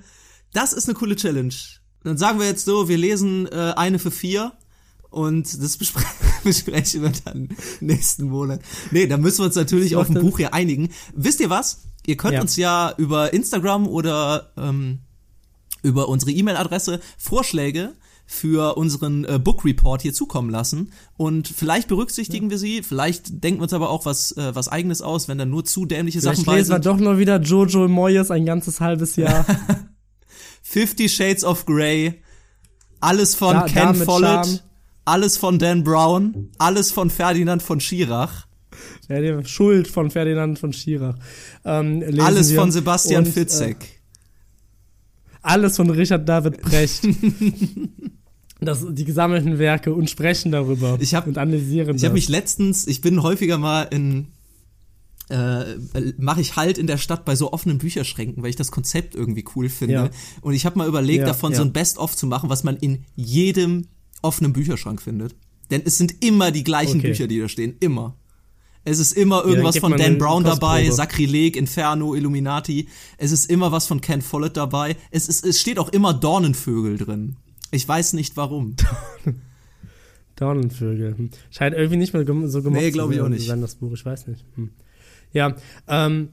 [0.53, 1.55] das ist eine coole Challenge.
[2.03, 4.53] Dann sagen wir jetzt so, wir lesen äh, eine für vier
[5.11, 6.03] und das bespre
[6.45, 7.49] besprechen wir dann
[7.81, 8.61] nächsten Monat.
[8.91, 10.89] Nee, da müssen wir uns natürlich auf ein Buch hier einigen.
[11.15, 11.83] Wisst ihr was?
[12.11, 12.41] Ihr könnt ja.
[12.41, 14.99] uns ja über Instagram oder ähm,
[15.85, 17.93] über unsere E-Mail-Adresse Vorschläge
[18.27, 22.51] für unseren äh, Book Report hier zukommen lassen und vielleicht berücksichtigen ja.
[22.51, 25.47] wir sie, vielleicht denken wir uns aber auch was äh, was eigenes aus, wenn da
[25.47, 26.85] nur zu dämliche vielleicht Sachen bei sind.
[26.85, 29.47] Doch noch wieder Jojo Moyes ein ganzes halbes Jahr.
[30.63, 32.23] Fifty Shades of Grey,
[32.99, 34.65] alles von da, Ken Follett,
[35.05, 38.49] alles von Dan Brown, alles von Ferdinand von Schirach.
[39.11, 41.17] Ja, Schuld von Ferdinand von Schirach.
[41.65, 43.77] Ähm, alles von Sebastian und, Fitzek.
[43.77, 47.03] Äh, alles von Richard David Brecht.
[48.61, 52.87] das, die gesammelten Werke und sprechen darüber ich hab, und analysieren Ich habe mich letztens,
[52.87, 54.29] ich bin häufiger mal in
[55.31, 55.77] äh,
[56.19, 59.45] mache ich halt in der Stadt bei so offenen Bücherschränken, weil ich das Konzept irgendwie
[59.55, 59.95] cool finde.
[59.95, 60.11] Ja.
[60.41, 61.59] Und ich habe mal überlegt, ja, davon ja.
[61.59, 63.87] so ein Best-of zu machen, was man in jedem
[64.23, 65.37] offenen Bücherschrank findet.
[65.71, 67.09] Denn es sind immer die gleichen okay.
[67.09, 67.77] Bücher, die da stehen.
[67.79, 68.17] Immer.
[68.85, 72.89] Es ist immer irgendwas ja, von Dan Brown dabei, Sakrileg, Inferno, Illuminati.
[73.19, 74.97] Es ist immer was von Ken Follett dabei.
[75.11, 77.37] Es, ist, es steht auch immer Dornenvögel drin.
[77.71, 78.77] Ich weiß nicht warum.
[80.37, 81.31] Dornenvögel.
[81.51, 83.47] Scheint irgendwie nicht mehr so gemocht nee, glaube ich auch nicht.
[83.47, 83.93] sein, das Buch.
[83.93, 84.45] Ich weiß nicht.
[84.55, 84.71] Hm.
[85.33, 85.55] Ja,
[85.87, 86.31] ähm,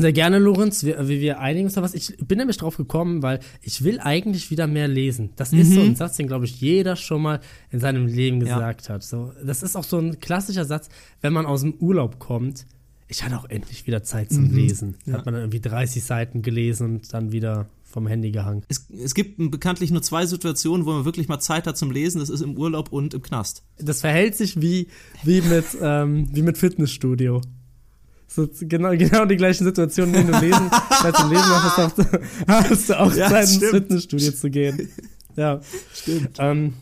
[0.00, 0.84] sehr gerne, Lorenz.
[0.84, 1.94] Wir, wir, einigen uns da was.
[1.94, 5.30] Ich bin nämlich drauf gekommen, weil ich will eigentlich wieder mehr lesen.
[5.36, 5.60] Das mhm.
[5.60, 7.40] ist so ein Satz, den, glaube ich, jeder schon mal
[7.70, 8.94] in seinem Leben gesagt ja.
[8.94, 9.02] hat.
[9.02, 10.88] So, das ist auch so ein klassischer Satz,
[11.20, 12.66] wenn man aus dem Urlaub kommt.
[13.08, 14.56] Ich hatte auch endlich wieder Zeit zum mhm.
[14.56, 14.94] Lesen.
[15.04, 15.14] Ja.
[15.14, 18.62] Hat man dann irgendwie 30 Seiten gelesen und dann wieder vom Handy gehangen.
[18.68, 22.20] Es, es gibt bekanntlich nur zwei Situationen, wo man wirklich mal Zeit hat zum Lesen.
[22.20, 23.64] Das ist im Urlaub und im Knast.
[23.78, 24.86] Das verhält sich wie,
[25.24, 27.42] wie, mit, ähm, wie mit Fitnessstudio.
[28.32, 30.70] So, genau, genau die gleichen Situationen, wenn du lesen,
[31.02, 32.14] weil zum Lesen hast, du auch,
[32.46, 34.88] hast du auch ja, Zeit, ins Fitnessstudio zu gehen.
[35.34, 35.60] Ja.
[35.92, 36.36] Stimmt.
[36.38, 36.74] Ähm,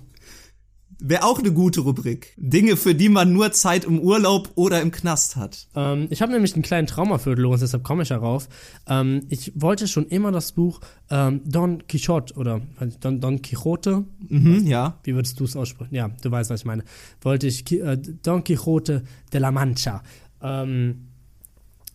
[1.00, 2.34] Wäre auch eine gute Rubrik.
[2.36, 5.68] Dinge, für die man nur Zeit im Urlaub oder im Knast hat.
[5.76, 8.48] Ähm, ich habe nämlich einen kleinen Traum erfüllt, Lorenz, deshalb komme ich darauf.
[8.88, 12.60] Ähm, ich wollte schon immer das Buch ähm, Don Quixote oder
[13.00, 14.04] Don, Don Quixote.
[14.28, 14.98] Mhm, ja.
[15.04, 15.94] Wie würdest du es aussprechen?
[15.94, 16.82] Ja, du weißt, was ich meine.
[17.22, 20.02] Wollte ich äh, Don Quixote de la Mancha.
[20.42, 21.07] Ähm,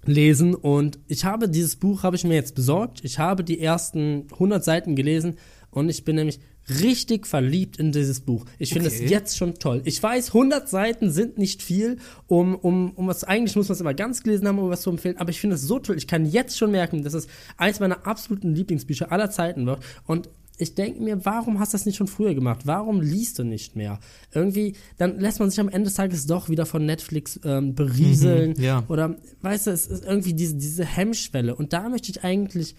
[0.05, 3.01] lesen und ich habe dieses Buch habe ich mir jetzt besorgt.
[3.03, 5.37] Ich habe die ersten 100 Seiten gelesen
[5.71, 6.39] und ich bin nämlich
[6.69, 8.45] richtig verliebt in dieses Buch.
[8.57, 9.81] Ich finde es jetzt schon toll.
[9.85, 11.97] Ich weiß, 100 Seiten sind nicht viel,
[12.27, 14.89] um, um, um was, eigentlich muss man es immer ganz gelesen haben, um was zu
[14.89, 15.97] empfehlen, aber ich finde es so toll.
[15.97, 17.27] Ich kann jetzt schon merken, dass es
[17.57, 21.85] eines meiner absoluten Lieblingsbücher aller Zeiten wird und ich denke mir, warum hast du das
[21.85, 22.61] nicht schon früher gemacht?
[22.65, 23.99] Warum liest du nicht mehr?
[24.31, 28.51] Irgendwie, dann lässt man sich am Ende des Tages doch wieder von Netflix ähm, berieseln.
[28.51, 28.83] Mhm, ja.
[28.87, 31.55] Oder, weißt du, es ist irgendwie diese, diese Hemmschwelle.
[31.55, 32.75] Und da möchte ich eigentlich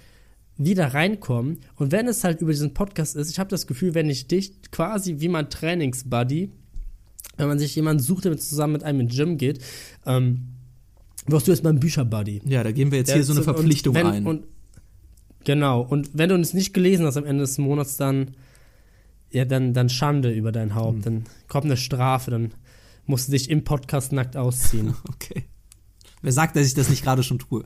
[0.57, 1.59] wieder reinkommen.
[1.75, 4.53] Und wenn es halt über diesen Podcast ist, ich habe das Gefühl, wenn ich dich
[4.71, 6.53] quasi wie mein Trainingsbuddy,
[7.37, 9.59] wenn man sich jemanden sucht, der zusammen mit einem ins Gym geht,
[10.07, 10.55] ähm,
[11.27, 12.43] wirst du jetzt mein Bücherbuddy.
[12.45, 14.27] Ja, da geben wir jetzt Der hier so eine Verpflichtung wenn, ein.
[14.27, 14.45] Und,
[15.45, 15.83] genau.
[15.83, 18.35] Und wenn du es nicht gelesen hast am Ende des Monats, dann,
[19.31, 20.97] ja, dann, dann Schande über dein Haupt.
[20.97, 21.03] Hm.
[21.03, 22.53] Dann kommt eine Strafe, dann
[23.07, 24.95] musst du dich im Podcast nackt ausziehen.
[25.09, 25.45] Okay.
[26.23, 27.65] Wer sagt, dass ich das nicht gerade schon tue?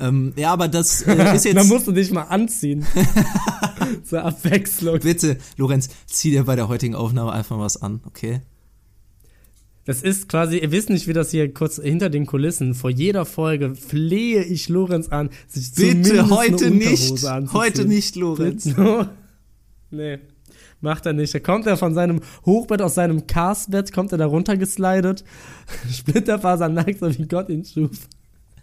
[0.00, 1.68] Ähm, ja, aber das äh, ist dann jetzt.
[1.68, 2.84] musst du dich mal anziehen.
[4.04, 4.98] Zur Abwechslung.
[4.98, 8.40] Bitte, Lorenz, zieh dir bei der heutigen Aufnahme einfach was an, okay?
[9.84, 13.24] Das ist quasi, ihr wisst nicht, wie das hier kurz hinter den Kulissen, vor jeder
[13.24, 17.24] Folge flehe ich Lorenz an, sich zumindest Bitte, eine heute nicht.
[17.52, 18.68] Heute nicht, Lorenz.
[19.90, 20.20] Nee,
[20.80, 21.34] macht er nicht.
[21.34, 25.24] Da kommt er von seinem Hochbett aus seinem Castbett, kommt er da runtergeslidet,
[25.90, 28.08] splitterfasernackt, so wie Gott ihn schuf.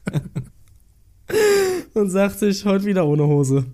[1.94, 3.66] Und sagt sich, heute wieder ohne Hose.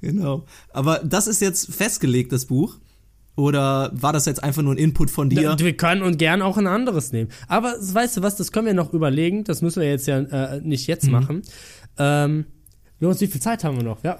[0.00, 0.44] Genau.
[0.70, 2.78] Aber das ist jetzt festgelegt, das Buch?
[3.36, 5.56] Oder war das jetzt einfach nur ein Input von dir?
[5.58, 7.30] Wir können und gern auch ein anderes nehmen.
[7.48, 9.42] Aber weißt du was, das können wir noch überlegen.
[9.44, 10.92] Das müssen wir jetzt ja äh, nicht Mhm.
[10.92, 11.42] jetzt machen.
[11.98, 12.44] Ähm,
[13.00, 14.04] Jonas, wie viel Zeit haben wir noch?
[14.04, 14.18] Ja,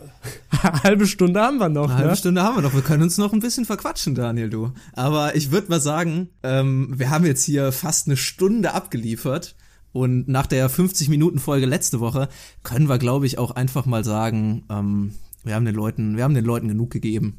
[0.83, 1.85] halbe Stunde haben wir noch.
[1.85, 2.17] Eine halbe ne?
[2.17, 2.75] Stunde haben wir noch.
[2.75, 4.73] Wir können uns noch ein bisschen verquatschen, Daniel, du.
[4.95, 9.55] Aber ich würde mal sagen, ähm, wir haben jetzt hier fast eine Stunde abgeliefert.
[9.93, 12.29] Und nach der 50-Minuten-Folge letzte Woche
[12.65, 16.35] können wir, glaube ich, auch einfach mal sagen, ähm, wir haben den Leuten, wir haben
[16.35, 17.39] den Leuten genug gegeben.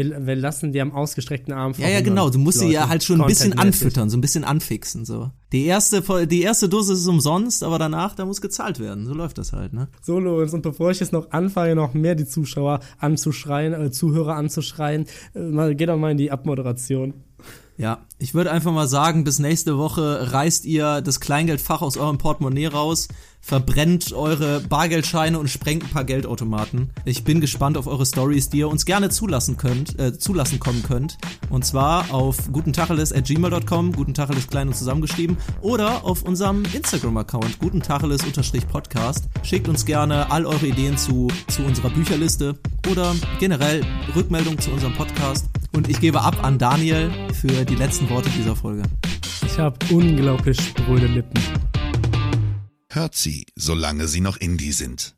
[0.00, 2.30] Wir, wir lassen die am ausgestreckten Arm Ja, ja, genau.
[2.30, 5.30] Du musst sie ja halt schon ein bisschen anfüttern, so ein bisschen anfixen, so.
[5.52, 9.06] Die erste, die erste Dose ist umsonst, aber danach, da muss gezahlt werden.
[9.06, 9.88] So läuft das halt, ne?
[10.00, 14.36] So, Lorenz, und bevor ich jetzt noch anfange, noch mehr die Zuschauer anzuschreien, äh, Zuhörer
[14.36, 17.14] anzuschreien, äh, geh doch mal in die Abmoderation.
[17.76, 22.18] Ja, ich würde einfach mal sagen, bis nächste Woche reißt ihr das Kleingeldfach aus eurem
[22.18, 23.08] Portemonnaie raus,
[23.40, 26.90] verbrennt eure Bargeldscheine und sprengt ein paar Geldautomaten.
[27.04, 30.82] Ich bin gespannt auf eure Stories, die ihr uns gerne zulassen könnt, äh, zulassen kommen
[30.82, 31.18] könnt.
[31.48, 39.28] Und zwar auf gutentacheles.gmail.com, gutentacheles klein und zusammengeschrieben, oder auf unserem Instagram-Account, gutentacheles-podcast.
[39.42, 42.58] Schickt uns gerne all eure Ideen zu, zu unserer Bücherliste
[42.90, 43.82] oder generell
[44.14, 45.46] Rückmeldung zu unserem Podcast.
[45.72, 48.82] Und ich gebe ab an Daniel für die letzten Worte dieser Folge.
[49.44, 51.69] Ich habe unglaublich spröde Lippen.
[52.92, 55.14] Hört sie, solange sie noch Indie sind.